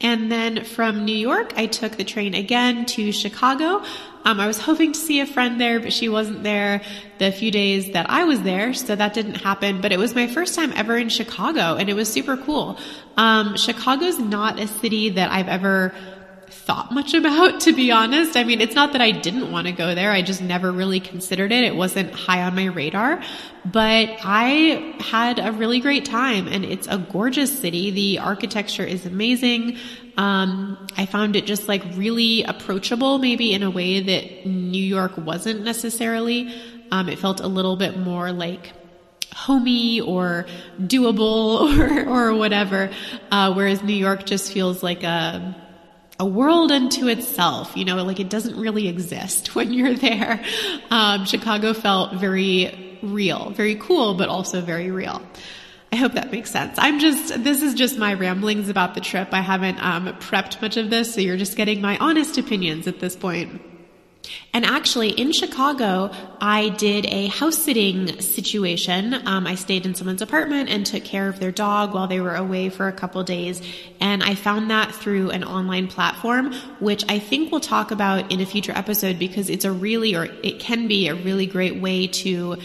And 0.00 0.30
then 0.30 0.64
from 0.64 1.04
New 1.04 1.16
York, 1.16 1.54
I 1.56 1.66
took 1.66 1.92
the 1.92 2.04
train 2.04 2.34
again 2.34 2.84
to 2.86 3.12
Chicago. 3.12 3.82
Um, 4.24 4.40
I 4.40 4.46
was 4.46 4.60
hoping 4.60 4.92
to 4.92 4.98
see 4.98 5.20
a 5.20 5.26
friend 5.26 5.60
there, 5.60 5.80
but 5.80 5.92
she 5.92 6.08
wasn't 6.08 6.42
there 6.42 6.82
the 7.18 7.32
few 7.32 7.50
days 7.50 7.92
that 7.92 8.10
I 8.10 8.24
was 8.24 8.42
there, 8.42 8.74
so 8.74 8.94
that 8.94 9.14
didn't 9.14 9.36
happen. 9.36 9.80
But 9.80 9.92
it 9.92 9.98
was 9.98 10.14
my 10.14 10.26
first 10.26 10.54
time 10.54 10.72
ever 10.74 10.96
in 10.96 11.08
Chicago, 11.08 11.76
and 11.76 11.88
it 11.88 11.94
was 11.94 12.12
super 12.12 12.36
cool. 12.36 12.78
Um, 13.16 13.56
Chicago's 13.56 14.18
not 14.18 14.58
a 14.58 14.66
city 14.66 15.10
that 15.10 15.30
I've 15.30 15.48
ever 15.48 15.94
thought 16.48 16.92
much 16.92 17.14
about, 17.14 17.60
to 17.60 17.72
be 17.72 17.90
honest. 17.90 18.36
I 18.36 18.44
mean, 18.44 18.60
it's 18.60 18.74
not 18.74 18.92
that 18.92 19.00
I 19.00 19.10
didn't 19.10 19.50
want 19.50 19.66
to 19.66 19.72
go 19.72 19.94
there. 19.94 20.10
I 20.10 20.22
just 20.22 20.42
never 20.42 20.70
really 20.72 21.00
considered 21.00 21.52
it. 21.52 21.64
It 21.64 21.74
wasn't 21.74 22.12
high 22.12 22.42
on 22.42 22.54
my 22.54 22.66
radar, 22.66 23.22
but 23.64 24.08
I 24.24 24.94
had 25.00 25.38
a 25.38 25.52
really 25.52 25.80
great 25.80 26.04
time 26.04 26.48
and 26.48 26.64
it's 26.64 26.86
a 26.88 26.98
gorgeous 26.98 27.56
city. 27.58 27.90
The 27.90 28.18
architecture 28.20 28.84
is 28.84 29.06
amazing. 29.06 29.78
Um, 30.16 30.86
I 30.96 31.06
found 31.06 31.36
it 31.36 31.46
just 31.46 31.68
like 31.68 31.82
really 31.94 32.42
approachable, 32.42 33.18
maybe 33.18 33.52
in 33.52 33.62
a 33.62 33.70
way 33.70 34.00
that 34.00 34.46
New 34.46 34.82
York 34.82 35.16
wasn't 35.16 35.62
necessarily. 35.62 36.54
Um, 36.90 37.08
it 37.08 37.18
felt 37.18 37.40
a 37.40 37.48
little 37.48 37.76
bit 37.76 37.98
more 37.98 38.32
like 38.32 38.72
homey 39.34 40.00
or 40.00 40.46
doable 40.80 42.06
or 42.08 42.30
or 42.30 42.34
whatever. 42.34 42.90
Uh, 43.30 43.52
whereas 43.52 43.82
New 43.82 43.94
York 43.94 44.24
just 44.24 44.52
feels 44.52 44.82
like 44.82 45.02
a 45.02 45.54
a 46.18 46.26
world 46.26 46.72
unto 46.72 47.08
itself. 47.08 47.76
You 47.76 47.84
know, 47.84 48.02
like 48.02 48.20
it 48.20 48.30
doesn't 48.30 48.58
really 48.58 48.88
exist 48.88 49.54
when 49.54 49.72
you're 49.72 49.94
there. 49.94 50.44
Um, 50.90 51.24
Chicago 51.24 51.74
felt 51.74 52.14
very 52.14 52.98
real, 53.02 53.50
very 53.50 53.76
cool, 53.76 54.14
but 54.14 54.28
also 54.28 54.60
very 54.60 54.90
real. 54.90 55.22
I 55.92 55.96
hope 55.96 56.12
that 56.12 56.32
makes 56.32 56.50
sense. 56.50 56.76
I'm 56.78 56.98
just, 56.98 57.42
this 57.44 57.62
is 57.62 57.74
just 57.74 57.96
my 57.96 58.14
ramblings 58.14 58.68
about 58.68 58.94
the 58.94 59.00
trip. 59.00 59.28
I 59.32 59.40
haven't 59.40 59.82
um, 59.82 60.06
prepped 60.16 60.60
much 60.60 60.76
of 60.76 60.90
this, 60.90 61.14
so 61.14 61.20
you're 61.20 61.36
just 61.36 61.56
getting 61.56 61.80
my 61.80 61.96
honest 61.98 62.36
opinions 62.38 62.86
at 62.88 62.98
this 62.98 63.14
point. 63.14 63.62
And 64.52 64.64
actually, 64.64 65.10
in 65.10 65.32
Chicago, 65.32 66.10
I 66.40 66.70
did 66.70 67.06
a 67.06 67.26
house 67.26 67.58
sitting 67.58 68.20
situation. 68.20 69.14
Um, 69.26 69.46
I 69.46 69.54
stayed 69.54 69.86
in 69.86 69.94
someone's 69.94 70.22
apartment 70.22 70.68
and 70.68 70.84
took 70.84 71.04
care 71.04 71.28
of 71.28 71.40
their 71.40 71.52
dog 71.52 71.94
while 71.94 72.06
they 72.06 72.20
were 72.20 72.34
away 72.34 72.68
for 72.68 72.88
a 72.88 72.92
couple 72.92 73.22
days. 73.24 73.62
And 74.00 74.22
I 74.22 74.34
found 74.34 74.70
that 74.70 74.94
through 74.94 75.30
an 75.30 75.44
online 75.44 75.88
platform, 75.88 76.52
which 76.80 77.04
I 77.08 77.18
think 77.18 77.52
we'll 77.52 77.60
talk 77.60 77.90
about 77.90 78.32
in 78.32 78.40
a 78.40 78.46
future 78.46 78.72
episode 78.74 79.18
because 79.18 79.50
it's 79.50 79.64
a 79.64 79.72
really, 79.72 80.14
or 80.14 80.24
it 80.42 80.58
can 80.58 80.88
be 80.88 81.08
a 81.08 81.14
really 81.14 81.46
great 81.46 81.76
way 81.76 82.06
to, 82.06 82.56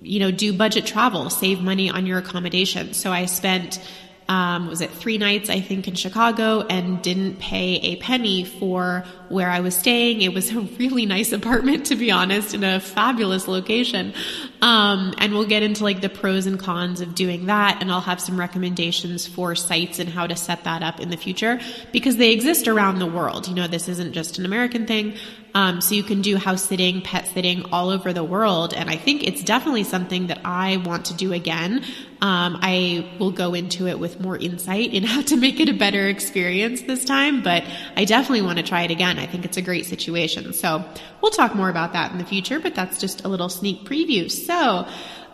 you 0.00 0.20
know, 0.20 0.30
do 0.30 0.52
budget 0.52 0.86
travel, 0.86 1.30
save 1.30 1.60
money 1.60 1.90
on 1.90 2.06
your 2.06 2.18
accommodation. 2.18 2.94
So 2.94 3.10
I 3.12 3.26
spent 3.26 3.80
um, 4.28 4.68
was 4.68 4.80
it 4.80 4.90
three 4.90 5.18
nights, 5.18 5.50
I 5.50 5.60
think, 5.60 5.86
in 5.86 5.94
Chicago 5.94 6.62
and 6.62 7.02
didn't 7.02 7.38
pay 7.38 7.74
a 7.76 7.96
penny 7.96 8.44
for 8.44 9.04
where 9.34 9.50
I 9.50 9.60
was 9.60 9.76
staying. 9.76 10.22
It 10.22 10.32
was 10.32 10.50
a 10.50 10.60
really 10.60 11.04
nice 11.04 11.32
apartment, 11.32 11.86
to 11.86 11.96
be 11.96 12.10
honest, 12.10 12.54
in 12.54 12.62
a 12.62 12.78
fabulous 12.78 13.48
location. 13.48 14.14
Um, 14.62 15.12
and 15.18 15.34
we'll 15.34 15.44
get 15.46 15.62
into 15.62 15.82
like 15.82 16.00
the 16.00 16.08
pros 16.08 16.46
and 16.46 16.58
cons 16.58 17.00
of 17.00 17.14
doing 17.14 17.46
that. 17.46 17.82
And 17.82 17.90
I'll 17.90 18.00
have 18.00 18.20
some 18.20 18.38
recommendations 18.38 19.26
for 19.26 19.54
sites 19.54 19.98
and 19.98 20.08
how 20.08 20.26
to 20.26 20.36
set 20.36 20.64
that 20.64 20.82
up 20.82 21.00
in 21.00 21.10
the 21.10 21.16
future 21.16 21.60
because 21.92 22.16
they 22.16 22.32
exist 22.32 22.68
around 22.68 23.00
the 23.00 23.06
world. 23.06 23.48
You 23.48 23.54
know, 23.54 23.66
this 23.66 23.88
isn't 23.88 24.12
just 24.12 24.38
an 24.38 24.46
American 24.46 24.86
thing. 24.86 25.16
Um, 25.56 25.80
so 25.80 25.94
you 25.94 26.02
can 26.02 26.20
do 26.20 26.36
house 26.36 26.64
sitting, 26.64 27.00
pet 27.00 27.28
sitting 27.28 27.64
all 27.70 27.90
over 27.90 28.12
the 28.12 28.24
world. 28.24 28.74
And 28.74 28.90
I 28.90 28.96
think 28.96 29.22
it's 29.22 29.42
definitely 29.42 29.84
something 29.84 30.26
that 30.26 30.40
I 30.44 30.78
want 30.78 31.06
to 31.06 31.14
do 31.14 31.32
again. 31.32 31.84
Um, 32.20 32.58
I 32.60 33.08
will 33.20 33.30
go 33.30 33.54
into 33.54 33.86
it 33.86 34.00
with 34.00 34.18
more 34.18 34.36
insight 34.36 34.92
in 34.92 35.04
how 35.04 35.22
to 35.22 35.36
make 35.36 35.60
it 35.60 35.68
a 35.68 35.74
better 35.74 36.08
experience 36.08 36.82
this 36.82 37.04
time, 37.04 37.42
but 37.42 37.62
I 37.96 38.04
definitely 38.04 38.42
want 38.42 38.58
to 38.58 38.64
try 38.64 38.82
it 38.82 38.90
again. 38.90 39.18
I 39.24 39.26
think 39.26 39.46
it's 39.46 39.56
a 39.56 39.62
great 39.62 39.86
situation. 39.86 40.52
So 40.52 40.84
we'll 41.22 41.30
talk 41.30 41.54
more 41.54 41.70
about 41.70 41.94
that 41.94 42.12
in 42.12 42.18
the 42.18 42.26
future, 42.26 42.60
but 42.60 42.74
that's 42.74 43.00
just 43.00 43.24
a 43.24 43.28
little 43.28 43.48
sneak 43.48 43.84
preview. 43.84 44.30
So, 44.30 44.86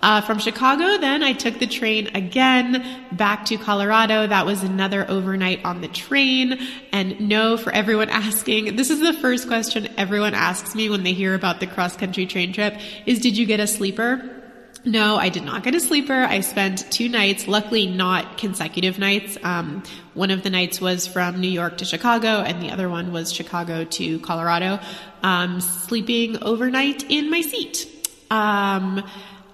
uh, 0.03 0.21
from 0.23 0.39
Chicago, 0.39 0.97
then 0.97 1.23
I 1.23 1.33
took 1.33 1.59
the 1.59 1.67
train 1.67 2.09
again 2.15 3.05
back 3.13 3.45
to 3.47 3.57
Colorado. 3.57 4.27
That 4.29 4.47
was 4.47 4.63
another 4.63 5.05
overnight 5.11 5.65
on 5.65 5.81
the 5.81 5.89
train. 5.89 6.59
And 6.93 7.21
no, 7.29 7.57
for 7.57 7.73
everyone 7.73 8.09
asking, 8.11 8.77
this 8.77 8.91
is 8.91 9.01
the 9.01 9.13
first 9.13 9.49
question 9.49 9.89
everyone 9.99 10.35
asks 10.35 10.75
me 10.75 10.89
when 10.89 11.03
they 11.03 11.13
hear 11.13 11.35
about 11.35 11.59
the 11.59 11.67
cross 11.67 11.97
country 11.97 12.27
train 12.27 12.53
trip 12.53 12.79
is, 13.07 13.19
did 13.19 13.37
you 13.37 13.45
get 13.45 13.59
a 13.61 13.67
sleeper? 13.67 14.40
No, 14.85 15.17
I 15.17 15.29
did 15.29 15.45
not 15.45 15.63
get 15.63 15.75
a 15.75 15.81
sleeper. 15.81 16.15
I 16.15 16.41
spent 16.41 16.91
two 16.91 17.09
nights, 17.09 17.47
luckily 17.47 17.87
not 17.87 18.39
consecutive 18.39 18.99
nights. 18.99 19.37
Um, 19.43 19.83
one 20.15 20.31
of 20.31 20.43
the 20.43 20.49
nights 20.49 20.81
was 20.81 21.07
from 21.07 21.39
New 21.41 21.51
York 21.51 21.79
to 21.79 21.85
Chicago, 21.85 22.41
and 22.41 22.63
the 22.63 22.71
other 22.71 22.89
one 22.89 23.13
was 23.13 23.31
Chicago 23.31 23.85
to 23.85 24.19
Colorado, 24.21 24.81
um, 25.23 25.61
sleeping 25.61 26.43
overnight 26.43 27.05
in 27.11 27.31
my 27.31 27.43
seat. 27.43 27.87
Um, 28.31 29.05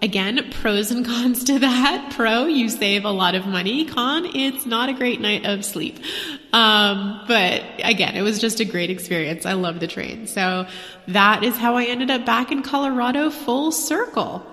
Again, 0.03 0.51
pros 0.61 0.91
and 0.91 1.07
cons 1.07 1.45
to 1.45 1.59
that. 1.59 2.13
Pro, 2.15 2.45
you 2.45 2.69
save 2.69 3.07
a 3.07 3.11
lot 3.11 3.35
of 3.35 3.47
money. 3.47 3.87
Con, 3.87 4.27
it's 4.37 4.67
not 4.67 4.91
a 4.91 4.93
great 4.93 5.23
night 5.23 5.47
of 5.47 5.65
sleep. 5.65 5.99
Um, 6.53 7.23
but 7.27 7.63
again, 7.83 8.15
it 8.15 8.21
was 8.21 8.39
just 8.39 8.61
a 8.61 8.67
great 8.67 8.91
experience. 8.91 9.47
I 9.47 9.55
love 9.55 9.81
the 9.81 9.87
train. 9.87 10.27
So 10.27 10.67
that 11.09 11.45
is 11.45 11.57
how 11.57 11.77
I 11.77 11.85
ended 11.85 12.11
up 12.11 12.27
back 12.27 12.53
in 12.53 12.63
Colorado 12.63 13.31
full 13.31 13.73
circle. 13.73 14.47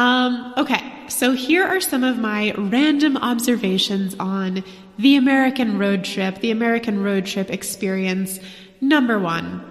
Um, 0.00 0.54
okay, 0.56 0.82
so 1.08 1.32
here 1.32 1.62
are 1.62 1.78
some 1.78 2.04
of 2.04 2.16
my 2.16 2.54
random 2.56 3.18
observations 3.18 4.16
on 4.18 4.64
the 4.98 5.16
American 5.16 5.78
road 5.78 6.04
trip, 6.04 6.38
the 6.38 6.50
American 6.50 7.02
road 7.02 7.26
trip 7.26 7.50
experience. 7.50 8.40
Number 8.80 9.18
one, 9.18 9.66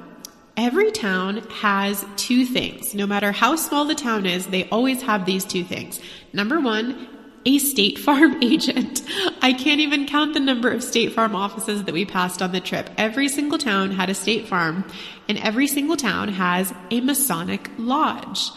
Every 0.56 0.92
town 0.92 1.38
has 1.62 2.06
two 2.18 2.46
things. 2.46 2.94
No 2.94 3.08
matter 3.08 3.32
how 3.32 3.56
small 3.56 3.86
the 3.86 3.96
town 3.96 4.26
is, 4.26 4.48
they 4.48 4.68
always 4.68 5.02
have 5.04 5.26
these 5.26 5.46
two 5.46 5.64
things. 5.64 6.02
Number 6.34 6.60
one, 6.60 7.08
a 7.46 7.60
State 7.60 7.98
Farm 8.06 8.44
agent. 8.44 9.02
I 9.42 9.54
can't 9.54 9.80
even 9.80 10.06
count 10.06 10.34
the 10.34 10.42
number 10.42 10.70
of 10.70 10.84
State 10.84 11.14
Farm 11.14 11.34
offices 11.34 11.86
that 11.86 11.94
we 11.94 12.04
passed 12.04 12.42
on 12.42 12.52
the 12.52 12.60
trip. 12.60 12.90
Every 12.98 13.30
single 13.30 13.58
town 13.58 13.92
had 13.92 14.10
a 14.10 14.14
State 14.14 14.50
Farm, 14.50 14.84
and 15.30 15.38
every 15.38 15.66
single 15.66 15.96
town 15.96 16.28
has 16.28 16.74
a 16.92 17.00
Masonic 17.00 17.72
Lodge. 17.78 18.50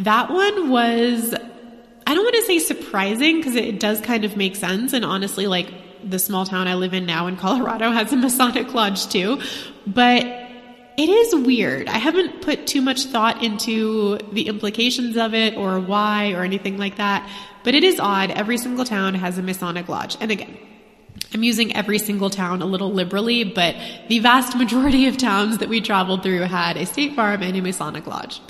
That 0.00 0.30
one 0.30 0.70
was, 0.70 1.34
I 1.34 2.14
don't 2.14 2.24
want 2.24 2.34
to 2.36 2.42
say 2.42 2.58
surprising 2.58 3.36
because 3.36 3.54
it 3.54 3.78
does 3.78 4.00
kind 4.00 4.24
of 4.24 4.36
make 4.36 4.56
sense. 4.56 4.92
And 4.92 5.04
honestly, 5.04 5.46
like 5.46 5.72
the 6.02 6.18
small 6.18 6.46
town 6.46 6.68
I 6.68 6.74
live 6.74 6.94
in 6.94 7.06
now 7.06 7.26
in 7.26 7.36
Colorado 7.36 7.90
has 7.92 8.12
a 8.12 8.16
Masonic 8.16 8.72
Lodge 8.72 9.08
too. 9.08 9.40
But 9.86 10.24
it 10.96 11.08
is 11.08 11.34
weird. 11.46 11.88
I 11.88 11.98
haven't 11.98 12.42
put 12.42 12.66
too 12.66 12.80
much 12.80 13.04
thought 13.04 13.42
into 13.42 14.18
the 14.32 14.48
implications 14.48 15.16
of 15.16 15.34
it 15.34 15.56
or 15.56 15.78
why 15.80 16.32
or 16.32 16.42
anything 16.44 16.78
like 16.78 16.96
that, 16.96 17.28
but 17.62 17.74
it 17.74 17.84
is 17.84 18.00
odd. 18.00 18.30
Every 18.30 18.58
single 18.58 18.84
town 18.84 19.14
has 19.14 19.38
a 19.38 19.42
Masonic 19.42 19.88
lodge. 19.88 20.16
And 20.20 20.30
again, 20.30 20.58
I'm 21.32 21.42
using 21.42 21.74
every 21.76 21.98
single 21.98 22.28
town 22.28 22.60
a 22.60 22.66
little 22.66 22.92
liberally, 22.92 23.44
but 23.44 23.76
the 24.08 24.18
vast 24.18 24.56
majority 24.56 25.06
of 25.06 25.16
towns 25.16 25.58
that 25.58 25.68
we 25.68 25.80
traveled 25.80 26.22
through 26.22 26.40
had 26.40 26.76
a 26.76 26.86
state 26.86 27.14
farm 27.14 27.42
and 27.42 27.56
a 27.56 27.62
Masonic 27.62 28.06
lodge. 28.06 28.40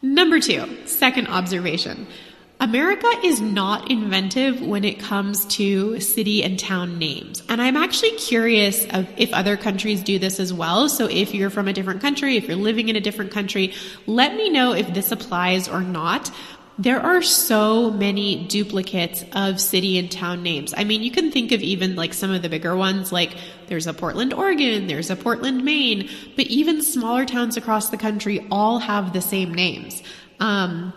Number 0.00 0.38
two, 0.40 0.86
second 0.86 1.26
observation. 1.28 2.06
America 2.60 3.08
is 3.22 3.40
not 3.40 3.88
inventive 3.88 4.60
when 4.60 4.84
it 4.84 4.98
comes 4.98 5.44
to 5.46 6.00
city 6.00 6.42
and 6.42 6.58
town 6.58 6.98
names. 6.98 7.42
And 7.48 7.62
I'm 7.62 7.76
actually 7.76 8.12
curious 8.12 8.84
if 9.16 9.32
other 9.32 9.56
countries 9.56 10.02
do 10.02 10.18
this 10.18 10.40
as 10.40 10.52
well. 10.52 10.88
So 10.88 11.06
if 11.06 11.34
you're 11.34 11.50
from 11.50 11.68
a 11.68 11.72
different 11.72 12.00
country, 12.00 12.36
if 12.36 12.48
you're 12.48 12.56
living 12.56 12.88
in 12.88 12.96
a 12.96 13.00
different 13.00 13.30
country, 13.30 13.74
let 14.06 14.34
me 14.34 14.50
know 14.50 14.72
if 14.72 14.92
this 14.92 15.12
applies 15.12 15.68
or 15.68 15.82
not. 15.82 16.32
There 16.80 17.00
are 17.00 17.22
so 17.22 17.90
many 17.90 18.44
duplicates 18.46 19.24
of 19.32 19.60
city 19.60 19.98
and 19.98 20.08
town 20.08 20.44
names. 20.44 20.72
I 20.76 20.84
mean, 20.84 21.02
you 21.02 21.10
can 21.10 21.32
think 21.32 21.50
of 21.50 21.60
even 21.60 21.96
like 21.96 22.14
some 22.14 22.30
of 22.30 22.40
the 22.40 22.48
bigger 22.48 22.76
ones, 22.76 23.10
like 23.10 23.34
there's 23.66 23.88
a 23.88 23.94
Portland, 23.94 24.32
Oregon, 24.32 24.86
there's 24.86 25.10
a 25.10 25.16
Portland, 25.16 25.64
Maine, 25.64 26.08
but 26.36 26.46
even 26.46 26.82
smaller 26.82 27.24
towns 27.24 27.56
across 27.56 27.90
the 27.90 27.96
country 27.96 28.46
all 28.52 28.78
have 28.78 29.12
the 29.12 29.20
same 29.20 29.52
names. 29.52 30.04
Um, 30.38 30.92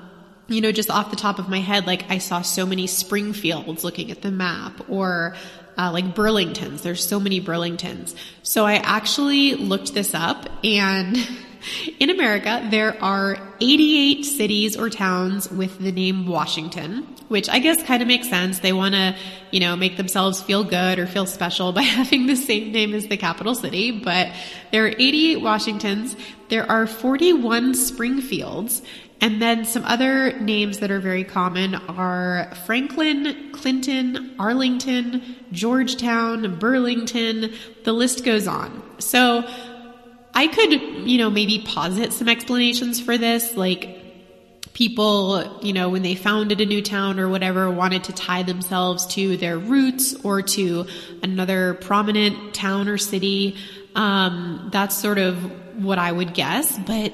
you 0.47 0.61
know, 0.61 0.71
just 0.71 0.91
off 0.91 1.09
the 1.09 1.15
top 1.15 1.39
of 1.39 1.49
my 1.49 1.59
head, 1.59 1.87
like 1.87 2.11
I 2.11 2.19
saw 2.19 2.43
so 2.43 2.65
many 2.65 2.85
Springfields 2.85 3.83
looking 3.83 4.11
at 4.11 4.21
the 4.21 4.31
map 4.31 4.87
or 4.87 5.35
uh, 5.79 5.91
like 5.91 6.13
Burlingtons. 6.13 6.83
There's 6.83 7.03
so 7.03 7.19
many 7.19 7.41
Burlingtons. 7.41 8.13
So 8.43 8.65
I 8.65 8.75
actually 8.75 9.55
looked 9.55 9.95
this 9.95 10.13
up 10.13 10.47
and 10.63 11.17
in 11.99 12.09
America, 12.09 12.67
there 12.69 13.01
are 13.03 13.37
88 13.59 14.23
cities 14.23 14.77
or 14.77 14.89
towns 14.89 15.49
with 15.49 15.79
the 15.79 15.91
name 15.91 16.27
Washington, 16.27 17.03
which 17.27 17.49
I 17.49 17.59
guess 17.59 17.81
kind 17.83 18.01
of 18.01 18.07
makes 18.07 18.29
sense. 18.29 18.59
They 18.59 18.73
want 18.73 18.95
to, 18.95 19.15
you 19.51 19.59
know, 19.59 19.75
make 19.75 19.97
themselves 19.97 20.41
feel 20.41 20.63
good 20.63 20.99
or 20.99 21.07
feel 21.07 21.25
special 21.25 21.71
by 21.71 21.81
having 21.83 22.27
the 22.27 22.35
same 22.35 22.71
name 22.71 22.93
as 22.93 23.07
the 23.07 23.17
capital 23.17 23.55
city. 23.55 23.91
But 23.91 24.31
there 24.71 24.85
are 24.85 24.89
88 24.89 25.41
Washingtons. 25.41 26.15
There 26.49 26.69
are 26.69 26.87
41 26.87 27.75
Springfields 27.75 28.81
and 29.21 29.39
then 29.39 29.65
some 29.65 29.85
other 29.85 30.37
names 30.39 30.79
that 30.79 30.89
are 30.89 30.99
very 30.99 31.23
common 31.23 31.75
are 31.75 32.51
Franklin, 32.65 33.51
Clinton, 33.51 34.35
Arlington, 34.39 35.35
Georgetown, 35.51 36.57
Burlington, 36.57 37.53
the 37.83 37.93
list 37.93 38.25
goes 38.25 38.47
on. 38.47 38.81
So 38.97 39.47
I 40.33 40.47
could, 40.47 40.71
you 41.07 41.17
know, 41.17 41.29
maybe 41.29 41.63
posit 41.65 42.13
some 42.13 42.29
explanations 42.29 42.99
for 43.01 43.17
this, 43.17 43.55
like 43.55 44.01
people, 44.73 45.59
you 45.61 45.73
know, 45.73 45.89
when 45.89 46.01
they 46.01 46.15
founded 46.15 46.61
a 46.61 46.65
new 46.65 46.81
town 46.81 47.19
or 47.19 47.27
whatever, 47.27 47.69
wanted 47.69 48.05
to 48.05 48.13
tie 48.13 48.43
themselves 48.43 49.05
to 49.07 49.37
their 49.37 49.57
roots 49.57 50.15
or 50.23 50.41
to 50.41 50.85
another 51.21 51.73
prominent 51.75 52.53
town 52.53 52.87
or 52.87 52.97
city. 52.97 53.57
Um, 53.95 54.69
that's 54.71 54.95
sort 54.95 55.17
of 55.17 55.37
what 55.83 55.99
I 55.99 56.11
would 56.11 56.33
guess, 56.33 56.77
but 56.79 57.13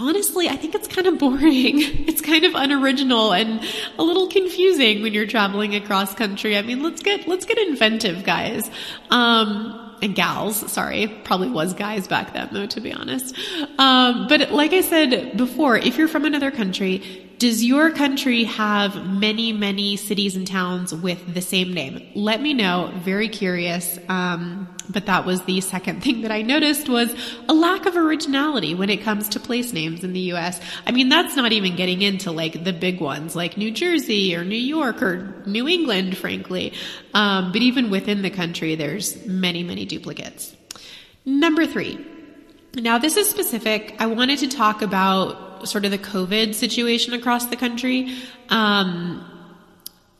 honestly, 0.00 0.48
I 0.48 0.56
think 0.56 0.74
it's 0.74 0.88
kind 0.88 1.06
of 1.06 1.18
boring. 1.20 1.80
It's 2.08 2.20
kind 2.20 2.44
of 2.44 2.54
unoriginal 2.54 3.32
and 3.32 3.60
a 3.98 4.02
little 4.02 4.26
confusing 4.28 5.02
when 5.02 5.12
you're 5.12 5.26
traveling 5.26 5.74
across 5.74 6.14
country. 6.14 6.56
I 6.56 6.62
mean, 6.62 6.82
let's 6.82 7.02
get, 7.02 7.28
let's 7.28 7.44
get 7.44 7.58
inventive, 7.58 8.24
guys. 8.24 8.68
Um, 9.10 9.89
and 10.02 10.14
gals, 10.14 10.70
sorry, 10.70 11.06
probably 11.24 11.50
was 11.50 11.74
guys 11.74 12.06
back 12.08 12.32
then 12.32 12.48
though, 12.52 12.66
to 12.66 12.80
be 12.80 12.92
honest. 12.92 13.36
Um, 13.78 14.26
but 14.28 14.50
like 14.52 14.72
I 14.72 14.80
said 14.80 15.36
before, 15.36 15.76
if 15.76 15.96
you're 15.98 16.08
from 16.08 16.24
another 16.24 16.50
country, 16.50 17.29
Does 17.40 17.64
your 17.64 17.90
country 17.90 18.44
have 18.44 19.06
many, 19.06 19.54
many 19.54 19.96
cities 19.96 20.36
and 20.36 20.46
towns 20.46 20.94
with 20.94 21.32
the 21.32 21.40
same 21.40 21.72
name? 21.72 22.06
Let 22.14 22.42
me 22.42 22.52
know. 22.52 22.92
Very 22.96 23.30
curious. 23.30 23.98
Um, 24.10 24.68
but 24.90 25.06
that 25.06 25.24
was 25.24 25.40
the 25.44 25.62
second 25.62 26.02
thing 26.02 26.20
that 26.20 26.30
I 26.30 26.42
noticed 26.42 26.90
was 26.90 27.14
a 27.48 27.54
lack 27.54 27.86
of 27.86 27.96
originality 27.96 28.74
when 28.74 28.90
it 28.90 28.98
comes 28.98 29.30
to 29.30 29.40
place 29.40 29.72
names 29.72 30.04
in 30.04 30.12
the 30.12 30.20
US. 30.34 30.60
I 30.86 30.90
mean, 30.90 31.08
that's 31.08 31.34
not 31.34 31.52
even 31.52 31.76
getting 31.76 32.02
into 32.02 32.30
like 32.30 32.62
the 32.62 32.74
big 32.74 33.00
ones 33.00 33.34
like 33.34 33.56
New 33.56 33.70
Jersey 33.70 34.36
or 34.36 34.44
New 34.44 34.54
York 34.54 35.00
or 35.00 35.42
New 35.46 35.66
England, 35.66 36.18
frankly. 36.18 36.74
Um, 37.14 37.52
but 37.52 37.62
even 37.62 37.88
within 37.88 38.20
the 38.20 38.28
country, 38.28 38.74
there's 38.74 39.24
many, 39.24 39.62
many 39.62 39.86
duplicates. 39.86 40.54
Number 41.24 41.64
three. 41.64 42.04
Now, 42.74 42.98
this 42.98 43.16
is 43.16 43.30
specific. 43.30 43.96
I 43.98 44.08
wanted 44.08 44.40
to 44.40 44.48
talk 44.48 44.82
sort 45.66 45.84
of 45.84 45.90
the 45.90 45.98
COVID 45.98 46.54
situation 46.54 47.14
across 47.14 47.46
the 47.46 47.56
country. 47.56 48.14
Um, 48.48 49.26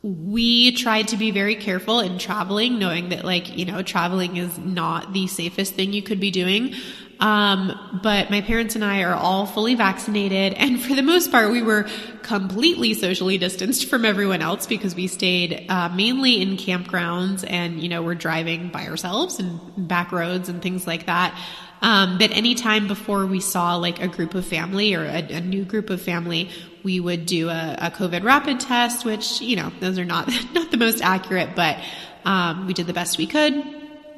we 0.03 0.71
tried 0.71 1.09
to 1.09 1.17
be 1.17 1.29
very 1.29 1.55
careful 1.55 1.99
in 1.99 2.17
traveling, 2.17 2.79
knowing 2.79 3.09
that 3.09 3.23
like, 3.23 3.55
you 3.55 3.65
know, 3.65 3.83
traveling 3.83 4.37
is 4.37 4.57
not 4.57 5.13
the 5.13 5.27
safest 5.27 5.75
thing 5.75 5.93
you 5.93 6.01
could 6.01 6.19
be 6.19 6.31
doing. 6.31 6.73
Um, 7.19 7.99
but 8.01 8.31
my 8.31 8.41
parents 8.41 8.73
and 8.73 8.83
I 8.83 9.03
are 9.03 9.13
all 9.13 9.45
fully 9.45 9.75
vaccinated. 9.75 10.53
And 10.53 10.81
for 10.81 10.95
the 10.95 11.03
most 11.03 11.31
part, 11.31 11.51
we 11.51 11.61
were 11.61 11.87
completely 12.23 12.95
socially 12.95 13.37
distanced 13.37 13.85
from 13.85 14.05
everyone 14.05 14.41
else 14.41 14.65
because 14.65 14.95
we 14.95 15.05
stayed 15.05 15.67
uh, 15.69 15.89
mainly 15.89 16.41
in 16.41 16.57
campgrounds 16.57 17.45
and, 17.47 17.79
you 17.79 17.89
know, 17.89 18.01
we're 18.01 18.15
driving 18.15 18.69
by 18.69 18.87
ourselves 18.87 19.37
and 19.37 19.59
back 19.87 20.11
roads 20.11 20.49
and 20.49 20.63
things 20.63 20.87
like 20.87 21.05
that. 21.05 21.39
Um, 21.81 22.19
but 22.19 22.31
anytime 22.31 22.87
before 22.87 23.25
we 23.25 23.39
saw 23.39 23.75
like 23.75 24.01
a 24.01 24.07
group 24.07 24.35
of 24.35 24.45
family 24.45 24.93
or 24.93 25.03
a, 25.03 25.33
a 25.33 25.41
new 25.41 25.65
group 25.65 25.89
of 25.89 26.01
family, 26.01 26.49
we 26.83 26.99
would 26.99 27.25
do 27.25 27.49
a, 27.49 27.75
a, 27.79 27.91
COVID 27.91 28.23
rapid 28.23 28.59
test, 28.59 29.03
which, 29.03 29.41
you 29.41 29.55
know, 29.55 29.71
those 29.79 29.97
are 29.97 30.05
not, 30.05 30.31
not 30.53 30.69
the 30.69 30.77
most 30.77 31.01
accurate, 31.01 31.55
but, 31.55 31.79
um, 32.23 32.67
we 32.67 32.73
did 32.73 32.85
the 32.85 32.93
best 32.93 33.17
we 33.17 33.25
could. 33.25 33.53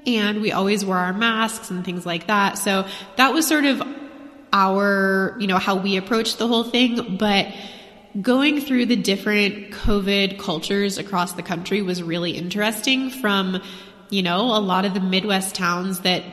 And 0.05 0.41
we 0.41 0.51
always 0.51 0.84
wore 0.84 0.98
our 0.98 1.13
masks 1.13 1.72
and 1.72 1.86
things 1.86 2.05
like 2.05 2.27
that. 2.27 2.58
So 2.58 2.86
that 3.15 3.34
was 3.34 3.48
sort 3.48 3.63
of 3.63 3.82
our, 4.51 5.38
you 5.39 5.48
know, 5.48 5.58
how 5.58 5.77
we 5.77 5.96
approached 5.96 6.39
the 6.39 6.48
whole 6.48 6.65
thing. 6.65 7.15
But 7.17 7.48
going 8.22 8.60
through 8.60 8.88
the 8.88 8.98
different 8.98 9.72
COVID 9.72 10.38
cultures 10.38 10.98
across 10.98 11.34
the 11.34 11.43
country 11.43 11.82
was 11.82 12.03
really 12.03 12.32
interesting 12.32 13.10
from, 13.10 13.62
you 14.10 14.22
know, 14.22 14.41
a 14.41 14.60
lot 14.60 14.84
of 14.84 14.93
the 14.93 15.00
Midwest 15.00 15.55
towns 15.55 16.01
that 16.01 16.24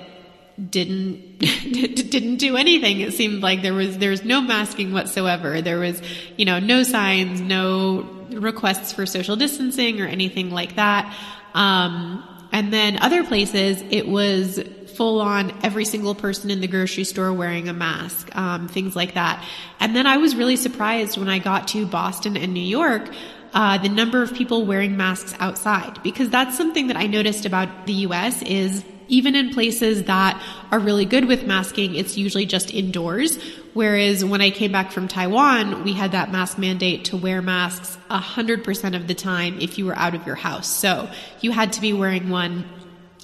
didn't 0.69 1.39
didn't 1.39 2.37
do 2.37 2.57
anything. 2.57 3.01
It 3.01 3.15
seemed 3.15 3.43
like 3.43 3.63
there 3.63 3.75
was 3.75 3.99
there 3.99 4.11
was 4.11 4.25
no 4.25 4.41
masking 4.41 4.93
whatsoever. 4.93 5.63
There 5.63 5.79
was, 5.79 6.03
you 6.37 6.45
know, 6.45 6.59
no 6.59 6.83
signs, 6.83 7.41
no 7.41 8.09
requests 8.31 8.93
for 8.93 9.07
social 9.07 9.37
distancing 9.37 10.01
or 10.01 10.07
anything 10.07 10.51
like 10.51 10.77
that. 10.77 11.15
Um, 11.55 12.25
and 12.53 12.73
then 12.73 12.99
other 12.99 13.25
places, 13.25 13.83
it 13.91 14.07
was 14.07 14.61
full 14.97 15.21
on 15.21 15.53
every 15.63 15.85
single 15.85 16.15
person 16.15 16.51
in 16.51 16.61
the 16.61 16.67
grocery 16.67 17.05
store 17.05 17.33
wearing 17.33 17.69
a 17.69 17.73
mask, 17.73 18.35
um, 18.37 18.69
things 18.69 18.95
like 18.95 19.15
that. 19.15 19.45
And 19.79 19.97
then 19.97 20.07
I 20.07 20.19
was 20.19 20.35
really 20.35 20.57
surprised 20.57 21.17
when 21.17 21.29
I 21.29 21.39
got 21.39 21.69
to 21.69 21.87
Boston 21.87 22.37
and 22.37 22.53
New 22.53 22.61
York. 22.61 23.09
Uh, 23.53 23.79
the 23.79 23.89
number 23.89 24.23
of 24.23 24.33
people 24.35 24.65
wearing 24.65 24.97
masks 24.97 25.35
outside 25.41 26.01
because 26.05 26.31
that's 26.31 26.57
something 26.57 26.87
that 26.89 26.97
I 26.97 27.07
noticed 27.07 27.47
about 27.47 27.87
the 27.87 27.95
US 27.95 28.43
is 28.43 28.85
even 29.11 29.35
in 29.35 29.51
places 29.51 30.05
that 30.05 30.41
are 30.71 30.79
really 30.79 31.05
good 31.05 31.27
with 31.27 31.47
masking, 31.47 31.95
it's 31.95 32.17
usually 32.17 32.47
just 32.47 32.73
indoors. 32.73 33.39
Whereas 33.75 34.25
when 34.25 34.41
I 34.41 34.51
came 34.51 34.73
back 34.73 34.93
from 34.93 35.09
Taiwan, 35.09 35.85
we 35.85 35.93
had 35.93 36.13
that 36.13 36.33
mask 36.33 36.59
mandate 36.59 37.07
to 37.07 37.17
wear 37.17 37.43
masks 37.43 37.99
100% 38.11 38.97
of 38.97 39.07
the 39.07 39.15
time 39.15 39.61
if 39.61 39.79
you 39.79 39.87
were 39.87 39.97
out 39.97 40.15
of 40.15 40.27
your 40.27 40.37
house. 40.37 40.69
So 40.69 41.11
you 41.41 41.51
had 41.51 41.73
to 41.75 41.81
be 41.81 41.93
wearing 41.93 42.31
one 42.31 42.65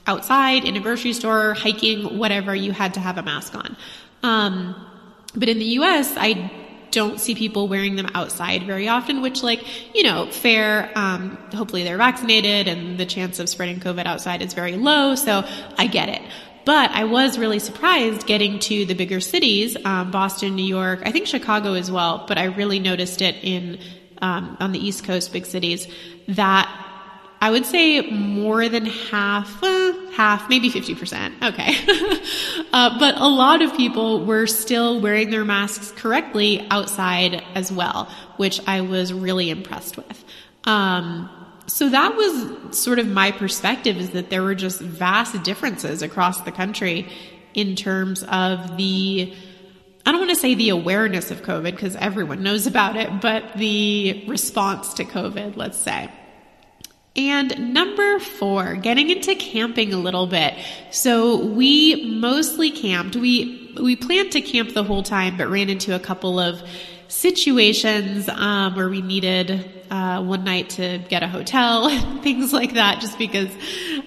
outside, 0.07 0.65
in 0.65 0.77
a 0.77 0.81
grocery 0.81 1.13
store, 1.13 1.55
hiking, 1.55 2.19
whatever, 2.19 2.55
you 2.55 2.73
had 2.73 2.95
to 2.95 3.01
have 3.01 3.19
a 3.19 3.23
mask 3.23 3.55
on. 3.55 3.77
Um, 4.23 4.87
but 5.35 5.49
in 5.49 5.59
the 5.59 5.65
US, 5.81 6.15
I 6.17 6.51
don't 6.97 7.21
see 7.21 7.35
people 7.35 7.69
wearing 7.69 7.95
them 7.97 8.09
outside 8.15 8.63
very 8.63 8.89
often, 8.89 9.21
which 9.21 9.43
like, 9.43 9.63
you 9.95 10.03
know, 10.03 10.31
fair. 10.31 10.91
Um, 10.95 11.37
hopefully 11.55 11.85
they're 11.85 11.99
vaccinated 11.99 12.69
and 12.69 12.97
the 12.97 13.05
chance 13.05 13.39
of 13.39 13.51
spreading 13.51 13.81
COVID 13.81 14.07
outside 14.07 14.41
is 14.41 14.55
very 14.55 14.77
low. 14.77 15.15
So 15.15 15.45
I 15.77 15.89
get 15.89 16.09
it. 16.09 16.23
But 16.65 16.91
I 16.93 17.05
was 17.05 17.39
really 17.39 17.59
surprised 17.59 18.27
getting 18.27 18.59
to 18.61 18.87
the 18.87 18.95
bigger 18.95 19.21
cities, 19.21 19.77
um, 19.85 20.11
Boston, 20.11 20.57
New 20.57 20.65
York, 20.65 21.03
I 21.05 21.13
think 21.13 21.27
Chicago 21.27 21.75
as 21.75 21.91
well, 21.91 22.25
but 22.27 22.39
I 22.39 22.45
really 22.45 22.79
noticed 22.79 23.21
it 23.21 23.37
in, 23.43 23.79
um, 24.23 24.57
on 24.59 24.73
the 24.73 24.79
East 24.79 25.05
Coast, 25.05 25.35
big 25.35 25.45
cities, 25.45 25.87
that 26.29 26.67
I 27.41 27.51
would 27.51 27.67
say 27.67 28.01
more 28.11 28.69
than 28.69 28.87
half, 28.87 29.63
uh, 29.63 29.93
half, 30.13 30.49
maybe 30.49 30.71
50%. 30.71 31.43
Okay. 31.43 32.67
uh, 32.73 32.99
but 32.99 33.17
a 33.17 33.29
lot 33.29 33.61
of 33.61 33.77
people 33.77 34.25
were 34.25 34.47
still 34.47 35.01
wearing 35.01 35.31
their 35.31 35.45
masks 35.45 35.93
correctly 35.93 36.67
outside 36.71 37.45
as 37.55 37.71
well, 37.71 38.11
which 38.37 38.67
I 38.67 38.81
was 38.81 39.13
really 39.13 39.51
impressed 39.51 39.99
with. 39.99 40.25
Um, 40.65 41.31
so 41.67 41.91
that 41.91 42.17
was 42.17 42.79
sort 42.79 42.99
of 42.99 43.07
my 43.07 43.33
perspective 43.33 43.99
is 43.99 44.11
that 44.11 44.31
there 44.31 44.43
were 44.43 44.55
just 44.55 44.81
vast 44.81 45.43
differences 45.43 46.03
across 46.03 46.41
the 46.41 46.53
country 46.53 47.09
in 47.55 47.77
terms 47.77 48.23
of 48.23 48.77
the, 48.77 49.35
I 50.07 50.13
don't 50.13 50.21
want 50.21 50.31
to 50.31 50.37
say 50.37 50.55
the 50.55 50.71
awareness 50.71 51.31
of 51.31 51.43
COVID 51.43 51.73
because 51.73 51.97
everyone 51.97 52.43
knows 52.43 52.67
about 52.67 52.97
it, 52.97 53.21
but 53.21 53.55
the 53.57 54.25
response 54.27 54.95
to 54.95 55.05
COVID, 55.05 55.57
let's 55.57 55.79
say. 55.79 56.11
And 57.17 57.73
number 57.73 58.19
four, 58.19 58.75
getting 58.75 59.09
into 59.09 59.35
camping 59.35 59.95
a 59.95 59.97
little 59.97 60.27
bit. 60.27 60.55
So 60.91 61.45
we 61.45 62.05
mostly 62.19 62.71
camped. 62.71 63.17
We, 63.17 63.73
we 63.81 63.97
planned 63.97 64.33
to 64.33 64.43
camp 64.43 64.75
the 64.75 64.85
whole 64.85 65.03
time, 65.03 65.39
but 65.39 65.49
ran 65.49 65.71
into 65.71 65.95
a 65.95 65.99
couple 65.99 66.39
of 66.39 66.63
situations, 67.09 68.29
um, 68.29 68.75
where 68.75 68.89
we 68.89 69.01
needed, 69.01 69.71
uh, 69.91 70.23
one 70.23 70.45
night 70.45 70.71
to 70.71 70.99
get 71.09 71.23
a 71.23 71.29
hotel, 71.29 71.87
and 71.91 72.23
things 72.23 72.53
like 72.53 72.75
that, 72.75 73.01
just 73.01 73.19
because 73.19 73.49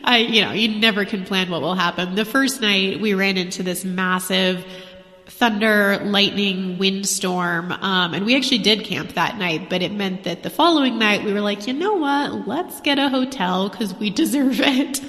I, 0.04 0.18
you 0.18 0.42
know, 0.42 0.52
you 0.52 0.80
never 0.80 1.06
can 1.06 1.26
plan 1.26 1.50
what 1.50 1.62
will 1.62 1.76
happen. 1.76 2.16
The 2.16 2.26
first 2.26 2.62
night 2.62 3.00
we 3.00 3.14
ran 3.14 3.38
into 3.38 3.64
this 3.64 3.84
massive, 3.86 4.66
thunder, 5.30 6.00
lightning, 6.04 6.78
windstorm. 6.78 7.72
Um, 7.72 8.14
and 8.14 8.26
we 8.26 8.36
actually 8.36 8.58
did 8.60 8.84
camp 8.84 9.14
that 9.14 9.38
night, 9.38 9.70
but 9.70 9.82
it 9.82 9.92
meant 9.92 10.24
that 10.24 10.44
the 10.44 10.50
following 10.50 10.98
night 10.98 11.24
we 11.24 11.34
were 11.34 11.42
like, 11.42 11.68
you 11.68 11.74
know 11.74 11.94
what? 11.94 12.48
Let's 12.48 12.82
get 12.82 13.00
a 13.00 13.10
hotel 13.10 13.70
because 13.70 13.94
we 13.96 14.10
deserve 14.10 14.60
it. 14.60 15.02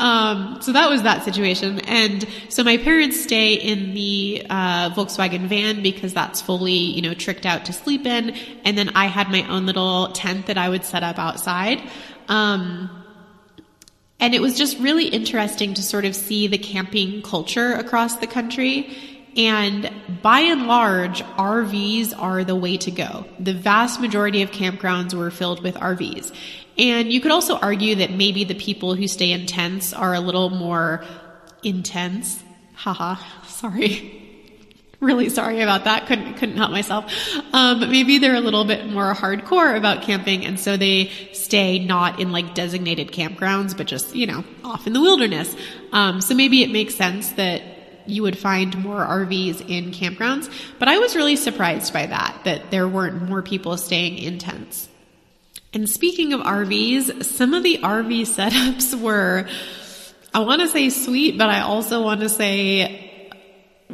um, 0.00 0.58
so 0.60 0.72
that 0.72 0.90
was 0.90 1.02
that 1.02 1.22
situation. 1.22 1.80
And 1.80 2.26
so 2.48 2.64
my 2.64 2.78
parents 2.78 3.20
stay 3.20 3.54
in 3.54 3.94
the 3.94 4.44
uh, 4.48 4.90
Volkswagen 4.90 5.46
van 5.46 5.82
because 5.82 6.12
that's 6.12 6.40
fully, 6.40 6.72
you 6.72 7.02
know, 7.02 7.14
tricked 7.14 7.46
out 7.46 7.66
to 7.66 7.72
sleep 7.72 8.06
in. 8.06 8.30
And 8.64 8.76
then 8.76 8.90
I 8.96 9.06
had 9.06 9.30
my 9.30 9.46
own 9.48 9.66
little 9.66 10.08
tent 10.12 10.46
that 10.46 10.58
I 10.58 10.68
would 10.68 10.84
set 10.84 11.02
up 11.02 11.18
outside. 11.18 11.80
Um, 12.28 12.90
and 14.18 14.34
it 14.34 14.40
was 14.40 14.56
just 14.56 14.78
really 14.78 15.08
interesting 15.08 15.74
to 15.74 15.82
sort 15.82 16.06
of 16.06 16.16
see 16.16 16.46
the 16.46 16.58
camping 16.58 17.20
culture 17.22 17.74
across 17.74 18.16
the 18.16 18.26
country 18.26 19.15
and 19.36 19.90
by 20.22 20.40
and 20.40 20.66
large, 20.66 21.22
RVs 21.22 22.14
are 22.18 22.42
the 22.42 22.56
way 22.56 22.76
to 22.78 22.90
go. 22.90 23.26
The 23.38 23.52
vast 23.52 24.00
majority 24.00 24.42
of 24.42 24.50
campgrounds 24.50 25.12
were 25.14 25.30
filled 25.30 25.62
with 25.62 25.74
RVs. 25.74 26.34
And 26.78 27.12
you 27.12 27.20
could 27.20 27.32
also 27.32 27.56
argue 27.56 27.96
that 27.96 28.10
maybe 28.10 28.44
the 28.44 28.54
people 28.54 28.94
who 28.94 29.08
stay 29.08 29.32
in 29.32 29.46
tents 29.46 29.92
are 29.92 30.14
a 30.14 30.20
little 30.20 30.50
more 30.50 31.04
intense. 31.62 32.42
Haha, 32.74 33.16
sorry. 33.46 34.22
really 35.00 35.28
sorry 35.28 35.60
about 35.60 35.84
that. 35.84 36.06
Couldn't 36.06 36.34
couldn't 36.34 36.56
help 36.56 36.70
myself. 36.70 37.12
Um, 37.52 37.80
but 37.80 37.90
maybe 37.90 38.18
they're 38.18 38.34
a 38.34 38.40
little 38.40 38.64
bit 38.64 38.86
more 38.86 39.14
hardcore 39.14 39.76
about 39.76 40.02
camping, 40.02 40.44
and 40.44 40.58
so 40.58 40.76
they 40.76 41.10
stay 41.32 41.78
not 41.78 42.20
in 42.20 42.32
like 42.32 42.54
designated 42.54 43.12
campgrounds, 43.12 43.76
but 43.76 43.86
just 43.86 44.14
you 44.14 44.26
know 44.26 44.44
off 44.64 44.86
in 44.86 44.92
the 44.94 45.00
wilderness. 45.00 45.54
Um, 45.92 46.20
so 46.20 46.34
maybe 46.34 46.62
it 46.62 46.70
makes 46.70 46.94
sense 46.94 47.32
that 47.32 47.62
you 48.06 48.22
would 48.22 48.38
find 48.38 48.76
more 48.78 49.04
RVs 49.04 49.68
in 49.68 49.90
campgrounds. 49.92 50.50
But 50.78 50.88
I 50.88 50.98
was 50.98 51.16
really 51.16 51.36
surprised 51.36 51.92
by 51.92 52.06
that, 52.06 52.40
that 52.44 52.70
there 52.70 52.88
weren't 52.88 53.28
more 53.28 53.42
people 53.42 53.76
staying 53.76 54.18
in 54.18 54.38
tents. 54.38 54.88
And 55.72 55.88
speaking 55.88 56.32
of 56.32 56.40
RVs, 56.40 57.24
some 57.24 57.52
of 57.52 57.62
the 57.62 57.78
RV 57.78 58.20
setups 58.22 58.98
were, 58.98 59.48
I 60.32 60.40
want 60.40 60.62
to 60.62 60.68
say 60.68 60.90
sweet, 60.90 61.36
but 61.36 61.50
I 61.50 61.60
also 61.60 62.02
want 62.02 62.20
to 62.20 62.28
say 62.28 63.30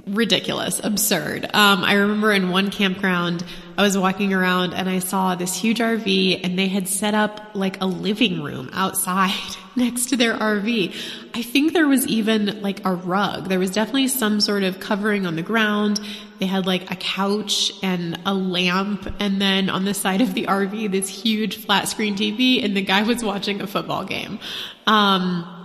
ridiculous, 0.06 0.80
absurd. 0.82 1.44
Um, 1.44 1.84
I 1.84 1.94
remember 1.94 2.32
in 2.32 2.50
one 2.50 2.70
campground, 2.70 3.44
I 3.76 3.82
was 3.82 3.96
walking 3.96 4.34
around 4.34 4.74
and 4.74 4.88
I 4.88 4.98
saw 4.98 5.34
this 5.34 5.54
huge 5.54 5.78
RV 5.78 6.40
and 6.44 6.58
they 6.58 6.68
had 6.68 6.88
set 6.88 7.14
up 7.14 7.40
like 7.54 7.80
a 7.80 7.86
living 7.86 8.42
room 8.42 8.68
outside 8.72 9.32
next 9.76 10.06
to 10.10 10.16
their 10.16 10.34
RV. 10.34 10.94
I 11.34 11.42
think 11.42 11.72
there 11.72 11.88
was 11.88 12.06
even 12.06 12.60
like 12.60 12.84
a 12.84 12.94
rug. 12.94 13.48
There 13.48 13.58
was 13.58 13.70
definitely 13.70 14.08
some 14.08 14.40
sort 14.40 14.62
of 14.62 14.80
covering 14.80 15.26
on 15.26 15.36
the 15.36 15.42
ground. 15.42 16.00
They 16.38 16.46
had 16.46 16.66
like 16.66 16.90
a 16.90 16.96
couch 16.96 17.72
and 17.82 18.20
a 18.26 18.34
lamp. 18.34 19.10
And 19.18 19.40
then 19.40 19.70
on 19.70 19.84
the 19.84 19.94
side 19.94 20.20
of 20.20 20.34
the 20.34 20.46
RV, 20.46 20.90
this 20.90 21.08
huge 21.08 21.64
flat 21.64 21.88
screen 21.88 22.14
TV 22.16 22.62
and 22.62 22.76
the 22.76 22.82
guy 22.82 23.02
was 23.04 23.24
watching 23.24 23.62
a 23.62 23.66
football 23.66 24.04
game. 24.04 24.38
Um, 24.86 25.61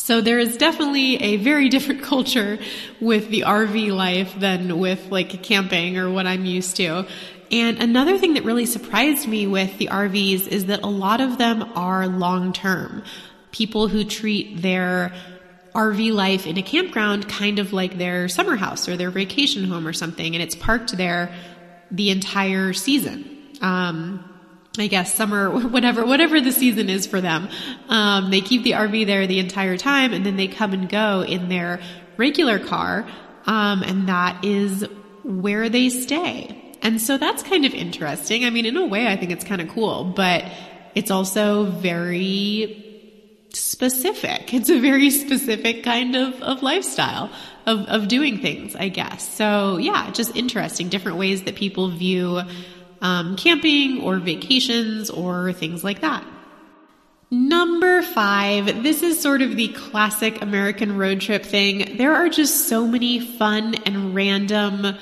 so 0.00 0.20
there 0.20 0.38
is 0.38 0.56
definitely 0.56 1.16
a 1.16 1.36
very 1.36 1.68
different 1.68 2.02
culture 2.14 2.58
with 3.00 3.28
the 3.28 3.42
RV 3.42 3.94
life 3.94 4.38
than 4.38 4.78
with 4.78 5.10
like 5.10 5.42
camping 5.42 5.98
or 5.98 6.10
what 6.10 6.26
I'm 6.26 6.44
used 6.44 6.76
to. 6.76 7.06
And 7.50 7.82
another 7.82 8.18
thing 8.18 8.34
that 8.34 8.44
really 8.44 8.66
surprised 8.66 9.26
me 9.26 9.46
with 9.46 9.78
the 9.78 9.86
RVs 9.86 10.48
is 10.48 10.66
that 10.66 10.82
a 10.82 10.88
lot 10.88 11.20
of 11.20 11.38
them 11.38 11.62
are 11.76 12.06
long 12.06 12.52
term. 12.52 13.02
People 13.52 13.88
who 13.88 14.04
treat 14.04 14.60
their 14.60 15.14
RV 15.74 16.12
life 16.12 16.46
in 16.46 16.58
a 16.58 16.62
campground 16.62 17.28
kind 17.28 17.58
of 17.58 17.72
like 17.72 17.96
their 17.96 18.28
summer 18.28 18.56
house 18.56 18.88
or 18.88 18.96
their 18.96 19.10
vacation 19.10 19.64
home 19.64 19.86
or 19.86 19.92
something, 19.92 20.34
and 20.34 20.42
it's 20.42 20.54
parked 20.54 20.96
there 20.96 21.32
the 21.90 22.10
entire 22.10 22.72
season. 22.72 23.38
Um, 23.62 24.37
I 24.78 24.86
guess 24.86 25.14
summer, 25.14 25.50
whatever, 25.68 26.04
whatever 26.04 26.40
the 26.40 26.52
season 26.52 26.88
is 26.88 27.06
for 27.06 27.20
them. 27.20 27.48
Um, 27.88 28.30
they 28.30 28.40
keep 28.40 28.62
the 28.62 28.72
RV 28.72 29.06
there 29.06 29.26
the 29.26 29.38
entire 29.38 29.76
time 29.76 30.12
and 30.12 30.24
then 30.24 30.36
they 30.36 30.48
come 30.48 30.72
and 30.72 30.88
go 30.88 31.22
in 31.22 31.48
their 31.48 31.80
regular 32.16 32.58
car. 32.58 33.08
Um, 33.46 33.82
and 33.82 34.08
that 34.08 34.44
is 34.44 34.86
where 35.24 35.68
they 35.68 35.88
stay. 35.88 36.76
And 36.82 37.00
so 37.00 37.18
that's 37.18 37.42
kind 37.42 37.64
of 37.64 37.74
interesting. 37.74 38.44
I 38.44 38.50
mean, 38.50 38.66
in 38.66 38.76
a 38.76 38.86
way, 38.86 39.06
I 39.06 39.16
think 39.16 39.32
it's 39.32 39.44
kind 39.44 39.60
of 39.60 39.68
cool, 39.68 40.04
but 40.04 40.44
it's 40.94 41.10
also 41.10 41.64
very 41.64 42.84
specific. 43.52 44.52
It's 44.58 44.70
a 44.70 44.80
very 44.80 45.10
specific 45.10 45.84
kind 45.84 46.16
of, 46.16 46.40
of 46.42 46.62
lifestyle 46.62 47.30
of, 47.66 47.80
of 47.86 48.08
doing 48.08 48.40
things, 48.40 48.74
I 48.74 48.88
guess. 48.88 49.28
So 49.36 49.78
yeah, 49.78 50.10
just 50.10 50.34
interesting, 50.36 50.88
different 50.88 51.18
ways 51.18 51.44
that 51.44 51.54
people 51.54 51.90
view 51.90 52.40
um, 53.00 53.36
camping 53.36 54.02
or 54.02 54.18
vacations 54.18 55.10
or 55.10 55.52
things 55.52 55.84
like 55.84 56.00
that. 56.00 56.24
Number 57.30 58.00
five, 58.00 58.82
this 58.82 59.02
is 59.02 59.20
sort 59.20 59.42
of 59.42 59.54
the 59.56 59.68
classic 59.68 60.40
American 60.40 60.96
road 60.96 61.20
trip 61.20 61.44
thing. 61.44 61.98
There 61.98 62.14
are 62.14 62.30
just 62.30 62.68
so 62.68 62.86
many 62.86 63.20
fun 63.20 63.74
and 63.86 64.14
random 64.14 64.96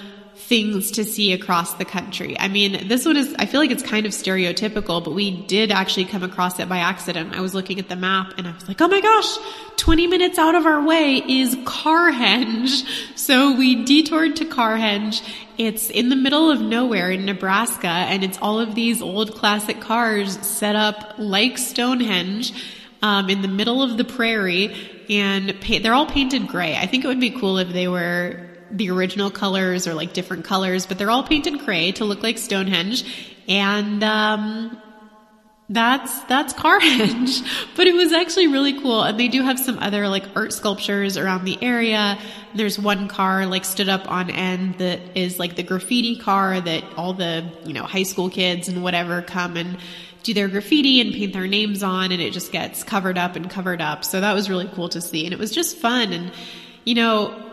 things 0.48 0.92
to 0.92 1.04
see 1.04 1.32
across 1.32 1.74
the 1.74 1.84
country. 1.84 2.38
I 2.38 2.46
mean, 2.46 2.86
this 2.86 3.04
one 3.04 3.16
is, 3.16 3.34
I 3.36 3.46
feel 3.46 3.60
like 3.60 3.72
it's 3.72 3.82
kind 3.82 4.06
of 4.06 4.12
stereotypical, 4.12 5.02
but 5.02 5.12
we 5.12 5.42
did 5.42 5.72
actually 5.72 6.04
come 6.04 6.22
across 6.22 6.60
it 6.60 6.68
by 6.68 6.78
accident. 6.78 7.36
I 7.36 7.40
was 7.40 7.52
looking 7.52 7.80
at 7.80 7.88
the 7.88 7.96
map 7.96 8.34
and 8.38 8.46
I 8.46 8.52
was 8.52 8.68
like, 8.68 8.80
oh 8.80 8.86
my 8.86 9.00
gosh, 9.00 9.38
20 9.76 10.06
minutes 10.06 10.38
out 10.38 10.54
of 10.54 10.64
our 10.64 10.84
way 10.84 11.16
is 11.16 11.56
Carhenge. 11.56 12.84
So 13.26 13.56
we 13.56 13.84
detoured 13.84 14.36
to 14.36 14.44
Carhenge. 14.44 15.20
It's 15.58 15.90
in 15.90 16.10
the 16.10 16.16
middle 16.16 16.48
of 16.48 16.60
nowhere 16.60 17.10
in 17.10 17.24
Nebraska 17.24 17.88
and 17.88 18.22
it's 18.22 18.38
all 18.40 18.60
of 18.60 18.76
these 18.76 19.02
old 19.02 19.34
classic 19.34 19.80
cars 19.80 20.38
set 20.46 20.76
up 20.76 21.14
like 21.18 21.58
Stonehenge. 21.58 22.52
Um, 23.02 23.28
in 23.28 23.42
the 23.42 23.48
middle 23.48 23.82
of 23.82 23.98
the 23.98 24.04
prairie 24.04 24.74
and 25.10 25.50
they're 25.82 25.92
all 25.92 26.06
painted 26.06 26.48
gray. 26.48 26.76
I 26.76 26.86
think 26.86 27.04
it 27.04 27.08
would 27.08 27.20
be 27.20 27.30
cool 27.30 27.58
if 27.58 27.68
they 27.68 27.88
were 27.88 28.55
the 28.70 28.90
original 28.90 29.30
colors 29.30 29.86
or 29.86 29.94
like 29.94 30.12
different 30.12 30.44
colors, 30.44 30.86
but 30.86 30.98
they're 30.98 31.10
all 31.10 31.22
painted 31.22 31.58
gray 31.64 31.92
to 31.92 32.04
look 32.04 32.22
like 32.22 32.38
Stonehenge. 32.38 33.04
And, 33.48 34.02
um, 34.02 34.80
that's, 35.68 36.22
that's 36.24 36.52
Carhenge. 36.52 37.44
but 37.76 37.86
it 37.86 37.94
was 37.94 38.12
actually 38.12 38.46
really 38.46 38.80
cool. 38.80 39.02
And 39.02 39.18
they 39.18 39.28
do 39.28 39.42
have 39.42 39.58
some 39.58 39.78
other 39.78 40.08
like 40.08 40.24
art 40.36 40.52
sculptures 40.52 41.16
around 41.16 41.44
the 41.44 41.60
area. 41.62 42.18
There's 42.54 42.78
one 42.78 43.08
car 43.08 43.46
like 43.46 43.64
stood 43.64 43.88
up 43.88 44.10
on 44.10 44.30
end 44.30 44.78
that 44.78 45.00
is 45.16 45.38
like 45.38 45.56
the 45.56 45.64
graffiti 45.64 46.18
car 46.18 46.60
that 46.60 46.84
all 46.96 47.14
the, 47.14 47.50
you 47.64 47.72
know, 47.72 47.82
high 47.82 48.04
school 48.04 48.30
kids 48.30 48.68
and 48.68 48.82
whatever 48.82 49.22
come 49.22 49.56
and 49.56 49.78
do 50.22 50.34
their 50.34 50.48
graffiti 50.48 51.00
and 51.00 51.12
paint 51.12 51.32
their 51.32 51.46
names 51.46 51.82
on 51.82 52.12
and 52.12 52.20
it 52.20 52.32
just 52.32 52.52
gets 52.52 52.84
covered 52.84 53.18
up 53.18 53.34
and 53.34 53.50
covered 53.50 53.80
up. 53.80 54.04
So 54.04 54.20
that 54.20 54.34
was 54.34 54.48
really 54.48 54.68
cool 54.74 54.88
to 54.90 55.00
see. 55.00 55.24
And 55.24 55.32
it 55.32 55.38
was 55.38 55.50
just 55.50 55.76
fun. 55.76 56.12
And, 56.12 56.32
you 56.84 56.94
know, 56.94 57.45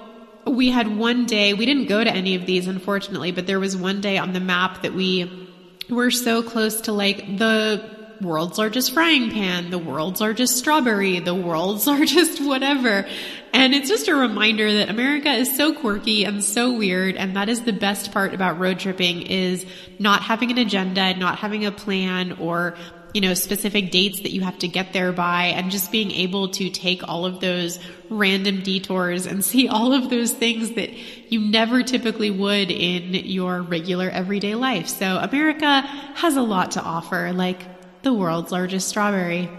we 0.45 0.69
had 0.69 0.97
one 0.97 1.25
day, 1.25 1.53
we 1.53 1.65
didn't 1.65 1.87
go 1.87 2.03
to 2.03 2.11
any 2.11 2.35
of 2.35 2.45
these 2.45 2.67
unfortunately, 2.67 3.31
but 3.31 3.47
there 3.47 3.59
was 3.59 3.75
one 3.75 4.01
day 4.01 4.17
on 4.17 4.33
the 4.33 4.39
map 4.39 4.81
that 4.81 4.93
we 4.93 5.49
were 5.89 6.11
so 6.11 6.43
close 6.43 6.81
to 6.81 6.91
like 6.91 7.37
the 7.37 7.93
world's 8.21 8.57
largest 8.57 8.93
frying 8.93 9.31
pan, 9.31 9.69
the 9.69 9.77
world's 9.77 10.21
largest 10.21 10.57
strawberry, 10.57 11.19
the 11.19 11.35
world's 11.35 11.85
largest 11.87 12.41
whatever. 12.41 13.05
And 13.53 13.75
it's 13.75 13.89
just 13.89 14.07
a 14.07 14.15
reminder 14.15 14.73
that 14.73 14.89
America 14.89 15.31
is 15.31 15.55
so 15.55 15.73
quirky 15.73 16.23
and 16.23 16.43
so 16.43 16.73
weird. 16.73 17.15
And 17.15 17.35
that 17.35 17.49
is 17.49 17.61
the 17.61 17.73
best 17.73 18.11
part 18.11 18.33
about 18.33 18.59
road 18.59 18.79
tripping 18.79 19.21
is 19.21 19.65
not 19.99 20.21
having 20.21 20.51
an 20.51 20.57
agenda, 20.57 21.13
not 21.15 21.37
having 21.37 21.65
a 21.65 21.71
plan 21.71 22.33
or 22.33 22.75
you 23.13 23.21
know, 23.21 23.33
specific 23.33 23.91
dates 23.91 24.21
that 24.21 24.31
you 24.31 24.41
have 24.41 24.57
to 24.59 24.67
get 24.67 24.91
there 24.91 25.11
by 25.11 25.45
and 25.45 25.71
just 25.71 25.91
being 25.91 26.11
able 26.11 26.49
to 26.49 26.69
take 26.69 27.07
all 27.07 27.25
of 27.25 27.39
those 27.39 27.79
random 28.09 28.61
detours 28.61 29.25
and 29.25 29.45
see 29.53 29.67
all 29.67 29.93
of 29.93 30.09
those 30.09 30.33
things 30.33 30.71
that 30.71 30.91
you 31.31 31.39
never 31.39 31.83
typically 31.83 32.31
would 32.31 32.71
in 32.71 33.13
your 33.13 33.61
regular 33.61 34.09
everyday 34.09 34.55
life. 34.55 34.87
So 34.87 35.17
America 35.17 35.81
has 36.15 36.35
a 36.35 36.41
lot 36.41 36.71
to 36.71 36.81
offer, 36.81 37.31
like 37.33 38.01
the 38.01 38.13
world's 38.13 38.51
largest 38.51 38.87
strawberry. 38.89 39.49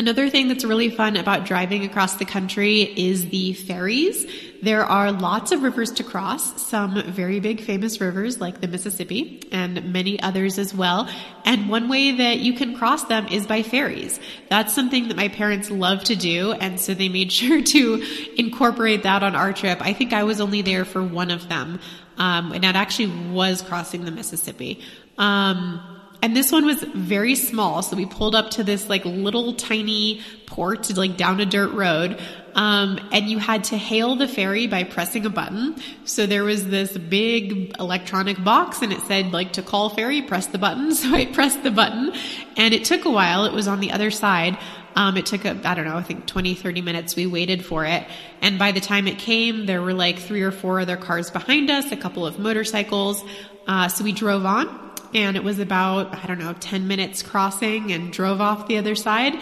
Another 0.00 0.30
thing 0.30 0.48
that's 0.48 0.64
really 0.64 0.88
fun 0.88 1.18
about 1.18 1.44
driving 1.44 1.84
across 1.84 2.14
the 2.14 2.24
country 2.24 2.80
is 2.84 3.28
the 3.28 3.52
ferries. 3.52 4.26
There 4.62 4.82
are 4.82 5.12
lots 5.12 5.52
of 5.52 5.62
rivers 5.62 5.90
to 5.92 6.04
cross, 6.04 6.62
some 6.62 7.02
very 7.02 7.38
big 7.38 7.60
famous 7.60 8.00
rivers 8.00 8.40
like 8.40 8.62
the 8.62 8.66
Mississippi 8.66 9.46
and 9.52 9.92
many 9.92 10.18
others 10.22 10.58
as 10.58 10.72
well. 10.72 11.06
And 11.44 11.68
one 11.68 11.90
way 11.90 12.12
that 12.12 12.38
you 12.38 12.54
can 12.54 12.78
cross 12.78 13.04
them 13.04 13.28
is 13.28 13.46
by 13.46 13.62
ferries. 13.62 14.18
That's 14.48 14.72
something 14.72 15.08
that 15.08 15.18
my 15.18 15.28
parents 15.28 15.70
love 15.70 16.02
to 16.04 16.16
do. 16.16 16.52
And 16.52 16.80
so 16.80 16.94
they 16.94 17.10
made 17.10 17.30
sure 17.40 17.60
to 17.60 18.32
incorporate 18.38 19.02
that 19.02 19.22
on 19.22 19.36
our 19.36 19.52
trip. 19.52 19.82
I 19.82 19.92
think 19.92 20.14
I 20.14 20.24
was 20.24 20.40
only 20.40 20.62
there 20.62 20.86
for 20.86 21.02
one 21.02 21.30
of 21.30 21.46
them. 21.50 21.78
Um, 22.16 22.52
and 22.52 22.64
it 22.64 22.74
actually 22.74 23.12
was 23.32 23.60
crossing 23.60 24.06
the 24.06 24.12
Mississippi. 24.12 24.80
Um, 25.18 25.99
and 26.22 26.36
this 26.36 26.52
one 26.52 26.66
was 26.66 26.82
very 26.82 27.34
small. 27.34 27.82
So 27.82 27.96
we 27.96 28.04
pulled 28.04 28.34
up 28.34 28.50
to 28.50 28.64
this 28.64 28.88
like 28.88 29.04
little 29.04 29.54
tiny 29.54 30.20
port, 30.46 30.94
like 30.96 31.16
down 31.16 31.40
a 31.40 31.46
dirt 31.46 31.72
road. 31.72 32.20
Um, 32.54 32.98
and 33.12 33.26
you 33.26 33.38
had 33.38 33.64
to 33.64 33.78
hail 33.78 34.16
the 34.16 34.26
ferry 34.26 34.66
by 34.66 34.84
pressing 34.84 35.24
a 35.24 35.30
button. 35.30 35.76
So 36.04 36.26
there 36.26 36.44
was 36.44 36.66
this 36.66 36.96
big 36.96 37.74
electronic 37.78 38.42
box 38.42 38.82
and 38.82 38.92
it 38.92 39.00
said 39.02 39.32
like 39.32 39.52
to 39.54 39.62
call 39.62 39.88
ferry, 39.90 40.20
press 40.20 40.46
the 40.46 40.58
button. 40.58 40.90
So 41.00 41.14
I 41.14 41.24
pressed 41.24 41.62
the 41.62 41.70
button 41.70 42.12
and 42.56 42.74
it 42.74 42.84
took 42.84 43.06
a 43.06 43.10
while. 43.10 43.46
It 43.46 43.52
was 43.52 43.66
on 43.68 43.80
the 43.80 43.92
other 43.92 44.10
side. 44.10 44.58
Um, 44.96 45.16
it 45.16 45.24
took, 45.24 45.46
I 45.46 45.74
don't 45.74 45.84
know, 45.84 45.96
I 45.96 46.02
think 46.02 46.26
20, 46.26 46.54
30 46.54 46.82
minutes. 46.82 47.16
We 47.16 47.26
waited 47.26 47.64
for 47.64 47.86
it. 47.86 48.04
And 48.42 48.58
by 48.58 48.72
the 48.72 48.80
time 48.80 49.06
it 49.06 49.18
came, 49.18 49.64
there 49.64 49.80
were 49.80 49.94
like 49.94 50.18
three 50.18 50.42
or 50.42 50.50
four 50.50 50.80
other 50.80 50.96
cars 50.96 51.30
behind 51.30 51.70
us, 51.70 51.90
a 51.92 51.96
couple 51.96 52.26
of 52.26 52.38
motorcycles. 52.38 53.24
Uh, 53.66 53.88
so 53.88 54.04
we 54.04 54.12
drove 54.12 54.44
on 54.44 54.89
and 55.14 55.36
it 55.36 55.44
was 55.44 55.58
about, 55.58 56.14
I 56.22 56.26
don't 56.26 56.38
know, 56.38 56.54
10 56.54 56.86
minutes 56.86 57.22
crossing 57.22 57.92
and 57.92 58.12
drove 58.12 58.40
off 58.40 58.68
the 58.68 58.78
other 58.78 58.94
side. 58.94 59.34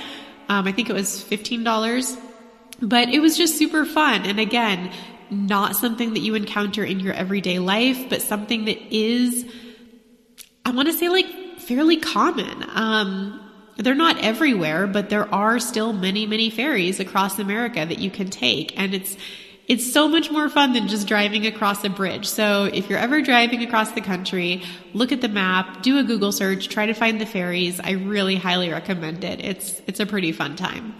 Um, 0.49 0.67
I 0.67 0.73
think 0.73 0.89
it 0.89 0.95
was 0.95 1.23
$15, 1.23 2.21
but 2.81 3.09
it 3.09 3.21
was 3.21 3.37
just 3.37 3.59
super 3.59 3.85
fun. 3.85 4.25
And 4.25 4.41
again, 4.41 4.91
not 5.31 5.77
something 5.77 6.15
that 6.15 6.21
you 6.21 6.35
encounter 6.35 6.85
in 6.85 7.01
your 7.01 7.13
everyday 7.13 7.59
life, 7.59 8.09
but 8.09 8.23
something 8.23 8.65
that 8.65 8.79
is, 8.95 9.45
I 10.65 10.71
want 10.71 10.89
to 10.89 10.95
say 10.95 11.09
like 11.09 11.59
fairly 11.59 11.99
common. 11.99 12.65
Um, 12.75 13.45
they're 13.77 13.95
not 13.95 14.19
everywhere, 14.25 14.87
but 14.87 15.11
there 15.11 15.33
are 15.33 15.59
still 15.59 15.93
many, 15.93 16.27
many 16.27 16.51
ferries 16.51 16.99
across 16.99 17.39
America 17.39 17.85
that 17.85 17.99
you 17.99 18.11
can 18.11 18.31
take. 18.31 18.79
And 18.79 18.95
it's, 18.95 19.17
it's 19.69 19.93
so 19.93 20.09
much 20.09 20.31
more 20.31 20.49
fun 20.49 20.73
than 20.73 20.89
just 20.89 21.07
driving 21.07 21.47
across 21.47 21.85
a 21.85 21.91
bridge. 21.91 22.27
So 22.27 22.65
if 22.65 22.89
you're 22.89 22.99
ever 22.99 23.21
driving 23.21 23.63
across 23.63 23.93
the 23.93 24.01
country, 24.01 24.63
look 24.95 25.13
at 25.13 25.21
the 25.21 25.29
map, 25.29 25.83
do 25.83 25.99
a 25.99 26.03
Google 26.03 26.33
search, 26.33 26.69
try 26.69 26.87
to 26.87 26.95
find 26.95 27.21
the 27.21 27.27
ferries. 27.27 27.79
I 27.79 27.93
really 27.93 28.37
highly 28.37 28.71
recommend 28.71 29.25
it. 29.25 29.45
It's, 29.45 29.81
it's 29.87 30.01
a 30.01 30.07
pretty 30.07 30.33
fun 30.33 30.57
time. 30.57 30.95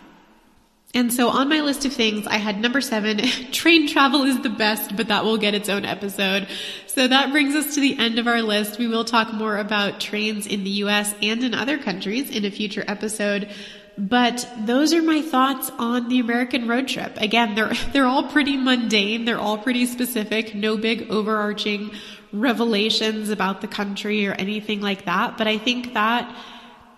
And 0.95 1.13
so 1.13 1.29
on 1.29 1.51
my 1.51 1.61
list 1.61 1.85
of 1.85 1.93
things, 1.93 2.27
I 2.27 2.37
had 2.37 2.61
number 2.61 2.81
seven, 2.81 3.19
train 3.53 3.89
travel 3.89 4.23
is 4.25 4.41
the 4.41 4.51
best, 4.51 4.97
but 4.97 5.09
that 5.09 5.25
will 5.25 5.37
get 5.37 5.55
its 5.55 5.69
own 5.69 5.85
episode. 5.85 6.49
So 6.87 7.07
that 7.07 7.31
brings 7.31 7.55
us 7.55 7.75
to 7.75 7.81
the 7.81 7.99
end 7.99 8.19
of 8.19 8.27
our 8.27 8.43
list. 8.43 8.79
We 8.79 8.87
will 8.87 9.05
talk 9.05 9.33
more 9.33 9.59
about 9.59 10.01
trains 10.01 10.47
in 10.47 10.65
the 10.65 10.71
US 10.71 11.15
and 11.23 11.45
in 11.45 11.55
other 11.55 11.79
countries 11.79 12.31
in 12.31 12.45
a 12.45 12.51
future 12.51 12.85
episode. 12.89 13.51
But 13.99 14.49
those 14.61 14.95
are 14.95 15.03
my 15.03 15.23
thoughts 15.23 15.71
on 15.77 16.09
the 16.09 16.21
American 16.21 16.69
road 16.69 16.87
trip. 16.87 17.17
Again, 17.17 17.57
they're, 17.57 17.73
they're 17.93 18.07
all 18.07 18.31
pretty 18.31 18.57
mundane. 18.57 19.25
They're 19.25 19.41
all 19.41 19.59
pretty 19.59 19.87
specific. 19.87 20.55
No 20.55 20.77
big 20.77 21.11
overarching 21.11 21.91
revelations 22.33 23.31
about 23.31 23.61
the 23.61 23.67
country 23.67 24.27
or 24.27 24.33
anything 24.33 24.81
like 24.81 25.07
that. 25.07 25.37
But 25.37 25.49
I 25.49 25.59
think 25.59 25.95
that 25.95 26.33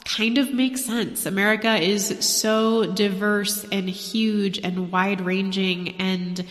kind 0.04 0.38
of 0.38 0.52
makes 0.52 0.84
sense. 0.84 1.24
America 1.24 1.76
is 1.76 2.24
so 2.24 2.92
diverse 2.92 3.64
and 3.70 3.88
huge 3.88 4.58
and 4.58 4.90
wide 4.90 5.20
ranging 5.20 6.00
and 6.00 6.44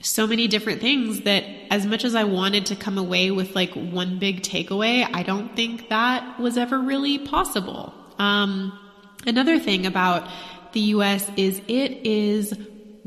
so 0.00 0.26
many 0.28 0.46
different 0.46 0.80
things 0.80 1.22
that 1.22 1.44
as 1.70 1.84
much 1.84 2.04
as 2.04 2.14
I 2.14 2.24
wanted 2.24 2.66
to 2.66 2.76
come 2.76 2.98
away 2.98 3.30
with 3.32 3.56
like 3.56 3.72
one 3.72 4.18
big 4.18 4.42
takeaway, 4.42 5.08
I 5.12 5.24
don't 5.24 5.56
think 5.56 5.88
that 5.88 6.38
was 6.38 6.56
ever 6.56 6.78
really 6.78 7.18
possible. 7.18 7.92
Um, 8.18 8.78
another 9.28 9.58
thing 9.58 9.86
about 9.86 10.28
the 10.72 10.80
US 10.80 11.30
is 11.36 11.60
it 11.68 12.06
is 12.06 12.54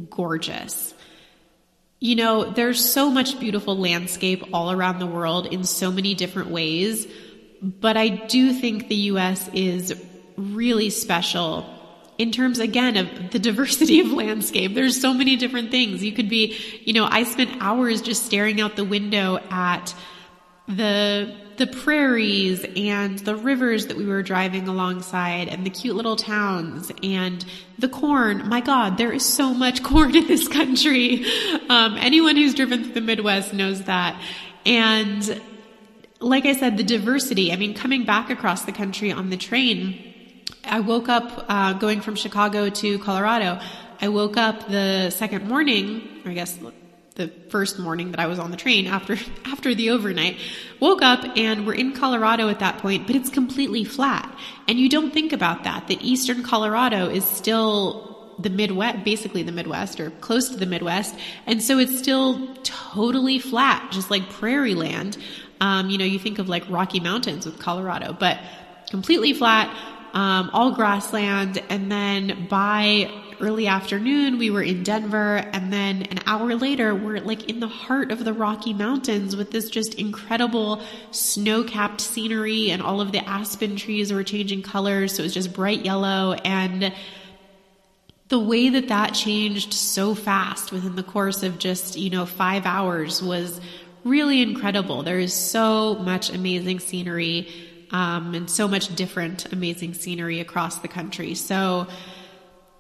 gorgeous. 0.10 0.94
You 2.00 2.16
know, 2.16 2.46
there's 2.46 2.84
so 2.84 3.12
much 3.12 3.40
beautiful 3.40 3.78
landscape 3.78 4.44
all 4.54 4.72
around 4.72 5.00
the 5.00 5.06
world 5.06 5.48
in 5.48 5.64
so 5.64 5.92
many 5.92 6.16
different 6.16 6.50
ways, 6.50 7.08
but 7.62 7.96
I 7.98 8.08
do 8.08 8.54
think 8.54 8.88
the 8.88 8.96
US 8.96 9.48
is 9.54 9.94
really 10.36 10.90
special 10.90 11.66
in 12.18 12.32
terms 12.32 12.60
again 12.60 12.98
of 12.98 13.32
the 13.32 13.40
diversity 13.40 14.00
of 14.00 14.12
landscape. 14.12 14.74
There's 14.74 15.00
so 15.00 15.14
many 15.14 15.36
different 15.36 15.72
things. 15.72 16.04
You 16.04 16.12
could 16.12 16.30
be, 16.30 16.58
you 16.86 16.94
know, 16.94 17.06
I 17.06 17.24
spent 17.24 17.52
hours 17.60 18.02
just 18.02 18.26
staring 18.26 18.62
out 18.62 18.76
the 18.76 18.84
window 18.84 19.40
at 19.50 19.94
the 20.68 21.36
the 21.62 21.68
prairies 21.68 22.66
and 22.76 23.20
the 23.20 23.36
rivers 23.36 23.86
that 23.86 23.96
we 23.96 24.04
were 24.04 24.24
driving 24.24 24.68
alongside 24.68 25.48
and 25.48 25.64
the 25.64 25.70
cute 25.70 25.96
little 25.96 26.16
towns 26.16 26.92
and 27.04 27.46
the 27.78 27.88
corn. 27.88 28.50
My 28.50 28.62
God, 28.62 28.98
there 28.98 29.12
is 29.12 29.24
so 29.24 29.54
much 29.54 29.84
corn 29.92 30.16
in 30.16 30.26
this 30.26 30.48
country. 30.48 31.24
Um, 31.70 31.98
anyone 31.98 32.36
who's 32.36 32.56
driven 32.56 32.84
through 32.84 32.94
the 32.94 33.02
Midwest 33.02 33.54
knows 33.54 33.84
that. 33.84 34.20
And 34.66 35.40
like 36.20 36.48
I 36.48 36.54
said, 36.54 36.78
the 36.78 36.84
diversity. 36.84 37.54
I 37.54 37.58
mean, 37.58 37.76
coming 37.76 38.06
back 38.06 38.32
across 38.32 38.64
the 38.64 38.72
country 38.72 39.12
on 39.12 39.30
the 39.30 39.38
train, 39.38 40.44
I 40.66 40.80
woke 40.80 41.10
up 41.10 41.46
uh, 41.48 41.74
going 41.74 42.02
from 42.02 42.16
Chicago 42.16 42.72
to 42.72 42.98
Colorado. 42.98 43.60
I 44.02 44.10
woke 44.10 44.36
up 44.36 44.68
the 44.68 45.12
second 45.12 45.48
morning, 45.48 46.08
I 46.26 46.34
guess 46.34 46.58
the 47.22 47.32
first 47.50 47.78
morning 47.78 48.12
that 48.12 48.20
I 48.20 48.28
was 48.28 48.40
on 48.40 48.52
the 48.52 48.58
train 48.58 48.88
after 48.88 49.18
after 49.46 49.76
the 49.76 49.92
overnight. 49.92 50.38
Woke 50.80 51.02
up 51.02 51.24
and 51.38 51.68
we're 51.68 51.76
in 51.76 51.94
Colorado 51.94 52.50
at 52.50 52.60
that 52.60 52.80
point, 52.80 53.08
but 53.08 53.16
it's 53.16 53.30
completely 53.30 53.84
flat. 53.84 54.36
And 54.68 54.80
you 54.80 54.90
don't 54.90 55.14
think 55.14 55.34
about 55.34 55.64
that 55.64 55.88
that 55.88 56.02
eastern 56.02 56.44
Colorado 56.44 57.10
is 57.10 57.26
still 57.26 58.36
the 58.40 58.50
Midwest, 58.50 59.04
basically 59.04 59.44
the 59.44 59.52
Midwest 59.52 60.00
or 60.00 60.10
close 60.10 60.50
to 60.50 60.58
the 60.58 60.66
Midwest. 60.66 61.16
And 61.46 61.62
so 61.62 61.78
it's 61.78 61.98
still 61.98 62.56
totally 62.64 63.40
flat, 63.40 63.92
just 63.92 64.10
like 64.10 64.30
prairie 64.30 64.76
land. 64.76 65.18
Um, 65.60 65.90
you 65.90 65.98
know, 65.98 66.06
you 66.06 66.18
think 66.18 66.40
of 66.40 66.50
like 66.50 66.68
Rocky 66.70 67.00
Mountains 67.00 67.46
with 67.46 67.60
Colorado, 67.60 68.16
but 68.18 68.40
completely 68.90 69.34
flat, 69.34 69.70
um, 70.14 70.50
all 70.54 70.72
grassland. 70.72 71.62
And 71.70 71.92
then 71.92 72.48
by 72.50 73.12
early 73.42 73.68
afternoon, 73.68 74.38
we 74.38 74.50
were 74.50 74.62
in 74.62 74.84
Denver. 74.84 75.38
And 75.38 75.74
then 75.74 76.04
an 76.04 76.20
hour 76.26 76.56
later, 76.56 76.96
we're 76.96 77.20
like 77.20 77.50
in 77.50 77.60
the 77.60 77.68
heart 77.68 78.12
of 78.12 78.24
the 78.24 78.34
Rocky 78.34 78.74
Mountains 78.74 79.36
with 79.36 79.52
this 79.52 79.70
just 79.70 79.96
incredible 79.96 80.82
snow 81.12 81.64
capped 81.64 82.02
scenery 82.02 82.72
and 82.72 82.82
all 82.82 83.02
of 83.02 83.12
the 83.12 83.20
aspen 83.28 83.76
trees 83.76 84.14
were 84.14 84.24
changing 84.24 84.62
colors. 84.62 85.16
So 85.16 85.24
it 85.24 85.26
was 85.26 85.34
just 85.34 85.54
bright 85.54 85.84
yellow. 85.84 86.34
And 86.34 86.94
the 88.30 88.40
way 88.40 88.70
that 88.70 88.88
that 88.88 89.14
changed 89.14 89.74
so 89.74 90.16
fast 90.16 90.72
within 90.72 90.96
the 90.96 91.04
course 91.04 91.44
of 91.44 91.60
just, 91.60 91.98
you 91.98 92.10
know, 92.10 92.26
five 92.26 92.66
hours 92.66 93.22
was 93.22 93.60
really 94.04 94.42
incredible. 94.42 95.04
There 95.04 95.20
is 95.20 95.34
so 95.34 95.96
much 95.96 96.30
amazing 96.30 96.80
scenery 96.80 97.50
um, 97.92 98.34
and 98.34 98.50
so 98.50 98.68
much 98.68 98.94
different 98.96 99.52
amazing 99.52 99.94
scenery 99.94 100.40
across 100.40 100.78
the 100.80 100.88
country. 100.88 101.36
So, 101.36 101.88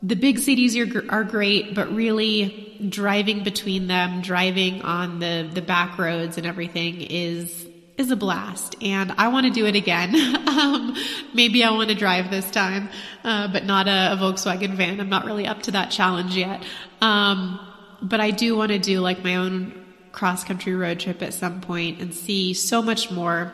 the 0.03 0.15
big 0.15 0.39
cities 0.39 0.75
are, 0.77 1.05
are 1.09 1.23
great, 1.23 1.75
but 1.75 1.93
really 1.93 2.77
driving 2.89 3.43
between 3.43 3.87
them, 3.87 4.21
driving 4.21 4.81
on 4.81 5.19
the, 5.19 5.49
the 5.53 5.61
back 5.61 5.97
roads 5.97 6.37
and 6.37 6.47
everything 6.47 7.01
is, 7.01 7.67
is 7.97 8.09
a 8.09 8.15
blast. 8.15 8.75
And 8.81 9.11
I 9.17 9.27
want 9.27 9.45
to 9.45 9.51
do 9.51 9.67
it 9.67 9.75
again. 9.75 10.15
um, 10.47 10.95
maybe 11.33 11.63
I 11.63 11.71
want 11.71 11.89
to 11.89 11.95
drive 11.95 12.31
this 12.31 12.49
time, 12.49 12.89
uh, 13.23 13.51
but 13.51 13.65
not 13.65 13.87
a, 13.87 14.13
a, 14.13 14.15
Volkswagen 14.17 14.73
van. 14.73 14.99
I'm 14.99 15.09
not 15.09 15.25
really 15.25 15.45
up 15.45 15.61
to 15.63 15.71
that 15.71 15.91
challenge 15.91 16.35
yet. 16.35 16.63
Um, 16.99 17.59
but 18.01 18.19
I 18.19 18.31
do 18.31 18.57
want 18.57 18.71
to 18.71 18.79
do 18.79 19.01
like 19.01 19.23
my 19.23 19.35
own 19.35 19.85
cross 20.11 20.43
country 20.43 20.73
road 20.73 20.99
trip 20.99 21.21
at 21.21 21.33
some 21.33 21.61
point 21.61 22.01
and 22.01 22.13
see 22.13 22.53
so 22.53 22.81
much 22.81 23.11
more 23.11 23.53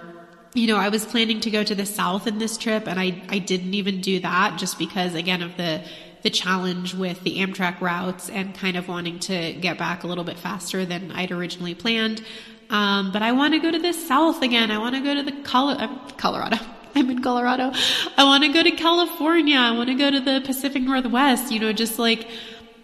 you 0.53 0.65
know, 0.65 0.77
I 0.77 0.89
was 0.89 1.05
planning 1.05 1.39
to 1.41 1.51
go 1.51 1.63
to 1.63 1.75
the 1.75 1.85
south 1.85 2.25
in 2.25 2.39
this 2.39 2.57
trip 2.57 2.87
and 2.87 2.99
I, 2.99 3.21
I 3.29 3.37
didn't 3.37 3.75
even 3.75 4.01
do 4.01 4.19
that 4.21 4.57
just 4.57 4.79
because 4.79 5.13
again 5.13 5.43
of 5.43 5.55
the 5.55 5.83
the 6.23 6.29
challenge 6.29 6.93
with 6.93 7.21
the 7.23 7.37
Amtrak 7.37 7.79
routes 7.81 8.29
and 8.29 8.53
kind 8.55 8.77
of 8.77 8.87
wanting 8.87 9.19
to 9.19 9.53
get 9.53 9.77
back 9.77 10.03
a 10.03 10.07
little 10.07 10.23
bit 10.23 10.37
faster 10.37 10.85
than 10.85 11.11
I'd 11.11 11.31
originally 11.31 11.75
planned. 11.75 12.23
Um, 12.69 13.11
but 13.11 13.21
I 13.21 13.31
want 13.31 13.53
to 13.53 13.59
go 13.59 13.71
to 13.71 13.79
the 13.79 13.93
South 13.93 14.41
again. 14.41 14.71
I 14.71 14.77
want 14.77 14.95
to 14.95 15.01
go 15.01 15.15
to 15.15 15.23
the 15.23 15.43
Col- 15.43 15.69
uh, 15.69 16.11
Colorado. 16.17 16.57
I'm 16.95 17.09
in 17.09 17.21
Colorado. 17.21 17.71
I 18.17 18.23
want 18.23 18.43
to 18.43 18.51
go 18.51 18.63
to 18.63 18.71
California. 18.71 19.57
I 19.57 19.71
want 19.71 19.89
to 19.89 19.95
go 19.95 20.09
to 20.09 20.19
the 20.19 20.41
Pacific 20.43 20.81
Northwest. 20.81 21.51
You 21.51 21.59
know, 21.59 21.71
just 21.71 21.99
like 21.99 22.27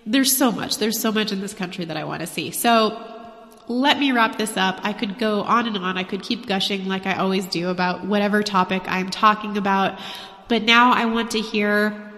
there's 0.05 0.35
so 0.35 0.51
much. 0.51 0.77
There's 0.77 0.99
so 0.99 1.11
much 1.11 1.31
in 1.31 1.41
this 1.41 1.53
country 1.53 1.85
that 1.85 1.97
I 1.97 2.03
want 2.03 2.21
to 2.21 2.27
see. 2.27 2.51
So 2.51 3.01
let 3.67 3.97
me 3.99 4.11
wrap 4.11 4.37
this 4.37 4.55
up. 4.55 4.79
I 4.83 4.93
could 4.93 5.17
go 5.17 5.41
on 5.41 5.67
and 5.67 5.77
on. 5.77 5.97
I 5.97 6.03
could 6.03 6.21
keep 6.21 6.45
gushing 6.45 6.87
like 6.87 7.05
I 7.05 7.15
always 7.15 7.45
do 7.47 7.69
about 7.69 8.05
whatever 8.05 8.43
topic 8.43 8.83
I'm 8.85 9.09
talking 9.09 9.57
about. 9.57 9.99
But 10.47 10.63
now 10.63 10.91
I 10.91 11.05
want 11.05 11.31
to 11.31 11.39
hear 11.39 12.12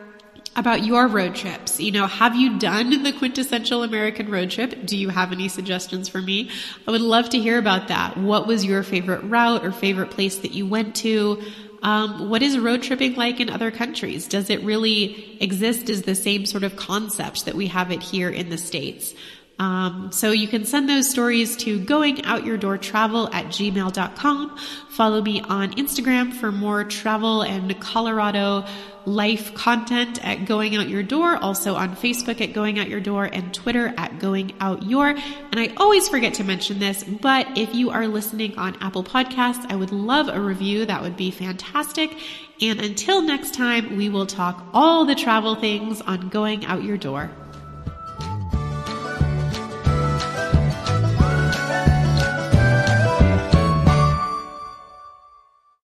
about 0.55 0.85
your 0.85 1.07
road 1.07 1.35
trips. 1.35 1.79
You 1.79 1.91
know, 1.91 2.07
have 2.07 2.35
you 2.35 2.57
done 2.57 3.03
the 3.03 3.11
quintessential 3.11 3.83
American 3.83 4.31
road 4.31 4.51
trip? 4.51 4.85
Do 4.85 4.97
you 4.97 5.09
have 5.09 5.31
any 5.31 5.49
suggestions 5.49 6.07
for 6.07 6.21
me? 6.21 6.49
I 6.87 6.91
would 6.91 7.01
love 7.01 7.29
to 7.29 7.39
hear 7.39 7.57
about 7.57 7.89
that. 7.89 8.17
What 8.17 8.47
was 8.47 8.63
your 8.63 8.83
favorite 8.83 9.23
route 9.23 9.65
or 9.65 9.71
favorite 9.71 10.11
place 10.11 10.37
that 10.39 10.53
you 10.53 10.65
went 10.65 10.95
to? 10.97 11.41
Um, 11.83 12.29
what 12.29 12.41
is 12.41 12.57
road 12.57 12.81
tripping 12.81 13.15
like 13.15 13.39
in 13.39 13.49
other 13.49 13.69
countries? 13.69 14.27
Does 14.27 14.49
it 14.49 14.63
really 14.63 15.37
exist 15.41 15.89
as 15.89 16.03
the 16.03 16.15
same 16.15 16.45
sort 16.45 16.63
of 16.63 16.75
concept 16.75 17.45
that 17.45 17.53
we 17.53 17.67
have 17.67 17.91
it 17.91 18.01
here 18.01 18.29
in 18.29 18.49
the 18.49 18.57
States? 18.57 19.13
Um, 19.57 20.11
so 20.11 20.31
you 20.31 20.47
can 20.47 20.65
send 20.65 20.89
those 20.89 21.09
stories 21.09 21.55
to 21.57 21.79
goingoutyourdoortravel 21.79 23.33
at 23.33 23.45
gmail.com. 23.45 24.57
Follow 24.89 25.21
me 25.21 25.41
on 25.41 25.73
Instagram 25.75 26.33
for 26.33 26.51
more 26.51 26.83
travel 26.83 27.41
and 27.41 27.79
Colorado 27.79 28.65
life 29.05 29.53
content 29.53 30.23
at 30.25 30.45
Going 30.45 30.75
Out 30.75 30.89
Your 30.89 31.03
Door, 31.03 31.37
also 31.37 31.75
on 31.75 31.95
Facebook 31.95 32.41
at 32.41 32.53
Going 32.53 32.79
Out 32.79 32.89
Your 32.89 32.99
Door 32.99 33.25
and 33.25 33.53
Twitter 33.53 33.93
at 33.97 34.19
Going 34.19 34.53
Out 34.59 34.83
Your. 34.83 35.09
And 35.09 35.59
I 35.59 35.73
always 35.77 36.09
forget 36.09 36.33
to 36.35 36.43
mention 36.43 36.79
this, 36.79 37.03
but 37.03 37.57
if 37.57 37.73
you 37.75 37.91
are 37.91 38.07
listening 38.07 38.57
on 38.57 38.75
Apple 38.81 39.03
Podcasts, 39.03 39.65
I 39.71 39.75
would 39.75 39.91
love 39.91 40.27
a 40.27 40.39
review. 40.39 40.85
That 40.85 41.01
would 41.01 41.15
be 41.15 41.31
fantastic. 41.31 42.17
And 42.61 42.81
until 42.81 43.21
next 43.21 43.53
time, 43.53 43.95
we 43.95 44.09
will 44.09 44.25
talk 44.25 44.65
all 44.73 45.05
the 45.05 45.15
travel 45.15 45.55
things 45.55 46.01
on 46.01 46.29
Going 46.29 46.65
Out 46.65 46.83
Your 46.83 46.97
Door. 46.97 47.31